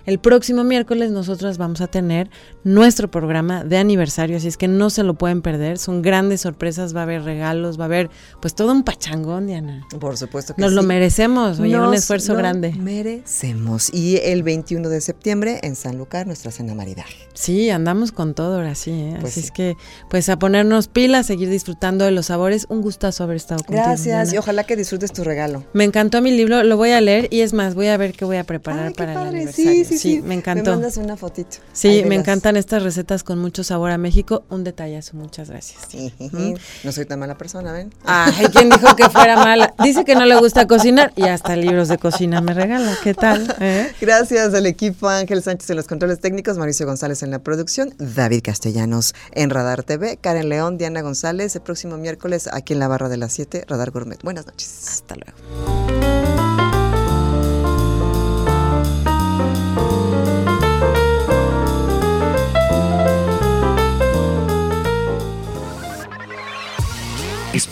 El 0.05 0.19
próximo 0.19 0.63
miércoles 0.63 1.09
nosotros 1.09 1.57
vamos 1.57 1.81
a 1.81 1.87
tener 1.87 2.29
nuestro 2.63 3.09
programa 3.09 3.63
de 3.63 3.77
aniversario, 3.77 4.37
así 4.37 4.47
es 4.47 4.57
que 4.57 4.67
no 4.67 4.91
se 4.91 5.01
lo 5.03 5.15
pueden 5.15 5.41
perder, 5.41 5.79
son 5.79 6.03
grandes 6.03 6.41
sorpresas, 6.41 6.95
va 6.95 6.99
a 6.99 7.03
haber 7.03 7.23
regalos, 7.23 7.79
va 7.79 7.85
a 7.85 7.87
haber 7.87 8.11
pues 8.41 8.53
todo 8.53 8.71
un 8.71 8.83
pachangón, 8.83 9.47
Diana. 9.47 9.87
Por 9.99 10.17
supuesto 10.17 10.53
que 10.53 10.61
Nos 10.61 10.73
lo 10.73 10.81
sí. 10.81 10.87
merecemos, 10.87 11.59
oye, 11.59 11.75
un 11.75 11.85
Nos 11.85 11.95
esfuerzo 11.95 12.33
lo 12.33 12.37
grande. 12.39 12.73
Merecemos. 12.73 13.91
Y 13.91 14.17
el 14.17 14.43
21 14.43 14.87
de 14.87 15.01
septiembre 15.01 15.59
en 15.63 15.75
San 15.75 15.97
Lucar, 15.97 16.27
nuestra 16.27 16.51
cena 16.51 16.75
maridaje. 16.75 17.27
Sí, 17.33 17.71
andamos 17.71 18.11
con 18.11 18.35
todo 18.35 18.57
ahora 18.57 18.75
sí, 18.75 18.91
¿eh? 18.91 19.17
Pues 19.19 19.33
así 19.33 19.41
sí. 19.41 19.45
es 19.47 19.51
que 19.51 19.75
pues 20.09 20.29
a 20.29 20.37
ponernos 20.37 20.87
pilas, 20.89 21.25
seguir 21.25 21.49
disfrutando 21.49 22.05
de 22.05 22.11
los 22.11 22.27
sabores, 22.27 22.67
un 22.69 22.81
gustazo 22.81 23.23
haber 23.23 23.37
estado 23.37 23.63
contigo. 23.63 23.83
Gracias 23.83 24.29
Diana. 24.29 24.35
y 24.35 24.37
ojalá 24.37 24.63
que 24.65 24.75
disfrutes 24.75 25.11
tu 25.11 25.23
regalo. 25.23 25.63
Me 25.73 25.85
encantó 25.85 26.21
mi 26.21 26.29
libro, 26.31 26.63
lo 26.63 26.77
voy 26.77 26.91
a 26.91 27.01
leer 27.01 27.29
y 27.31 27.41
es 27.41 27.53
más, 27.53 27.73
voy 27.73 27.87
a 27.87 27.97
ver 27.97 28.13
qué 28.13 28.25
voy 28.25 28.37
a 28.37 28.42
preparar 28.43 28.87
Ay, 28.87 28.93
para 28.93 29.11
el 29.13 29.17
padre. 29.17 29.29
aniversario. 29.37 29.71
Sí, 29.71 29.85
sí, 29.85 29.97
sí. 29.97 30.21
me 30.21 30.33
encantó. 30.35 30.71
Me 30.71 30.77
mandas 30.77 30.97
una 30.97 31.17
fotito. 31.17 31.57
Sí, 31.73 31.87
Ahí 31.87 32.03
me 32.03 32.09
verás. 32.09 32.23
encantan 32.23 32.57
estas 32.57 32.83
recetas 32.83 33.23
con 33.23 33.39
mucho 33.39 33.63
sabor 33.63 33.91
a 33.91 33.97
México. 33.97 34.43
Un 34.49 34.63
detallazo, 34.63 35.17
muchas 35.17 35.49
gracias. 35.49 35.81
Sí, 35.89 36.13
¿Mm? 36.19 36.53
No 36.83 36.91
soy 36.91 37.05
tan 37.05 37.19
mala 37.19 37.37
persona, 37.37 37.71
¿ven? 37.71 37.93
Ay, 38.05 38.47
¿quién 38.51 38.69
dijo 38.69 38.95
que 38.95 39.09
fuera 39.09 39.35
mala? 39.37 39.73
Dice 39.83 40.03
que 40.05 40.15
no 40.15 40.25
le 40.25 40.35
gusta 40.39 40.67
cocinar 40.67 41.11
y 41.15 41.23
hasta 41.23 41.55
libros 41.55 41.87
de 41.87 41.97
cocina 41.97 42.41
me 42.41 42.53
regala. 42.53 42.95
¿Qué 43.03 43.13
tal? 43.13 43.55
eh? 43.59 43.91
Gracias 44.01 44.53
al 44.53 44.65
equipo 44.65 45.07
Ángel 45.09 45.41
Sánchez 45.43 45.69
en 45.69 45.75
los 45.77 45.87
controles 45.87 46.19
técnicos, 46.19 46.57
Mauricio 46.57 46.85
González 46.85 47.23
en 47.23 47.31
la 47.31 47.39
producción, 47.39 47.93
David 47.97 48.41
Castellanos 48.43 49.13
en 49.31 49.49
Radar 49.49 49.83
TV, 49.83 50.17
Karen 50.17 50.49
León, 50.49 50.77
Diana 50.77 51.01
González, 51.01 51.55
el 51.55 51.61
próximo 51.61 51.97
miércoles 51.97 52.49
aquí 52.51 52.73
en 52.73 52.79
la 52.79 52.87
barra 52.87 53.09
de 53.09 53.17
las 53.17 53.33
7, 53.33 53.65
Radar 53.67 53.91
Gourmet. 53.91 54.21
Buenas 54.23 54.45
noches. 54.45 54.87
Hasta 54.87 55.15
luego. 55.15 55.92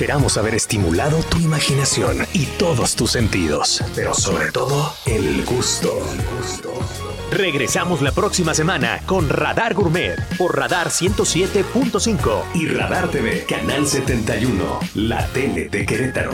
Esperamos 0.01 0.35
haber 0.39 0.55
estimulado 0.55 1.21
tu 1.21 1.37
imaginación 1.37 2.25
y 2.33 2.47
todos 2.57 2.95
tus 2.95 3.11
sentidos, 3.11 3.83
pero 3.93 4.15
sobre 4.15 4.51
todo 4.51 4.95
el 5.05 5.45
gusto. 5.45 5.95
Regresamos 7.29 8.01
la 8.01 8.11
próxima 8.11 8.55
semana 8.55 9.01
con 9.05 9.29
Radar 9.29 9.75
Gourmet 9.75 10.15
por 10.39 10.57
Radar 10.57 10.87
107.5 10.87 12.43
y 12.55 12.67
Radar 12.69 13.09
TV, 13.11 13.45
Canal 13.45 13.85
71, 13.85 14.79
la 14.95 15.27
tele 15.27 15.69
de 15.69 15.85
Querétaro. 15.85 16.31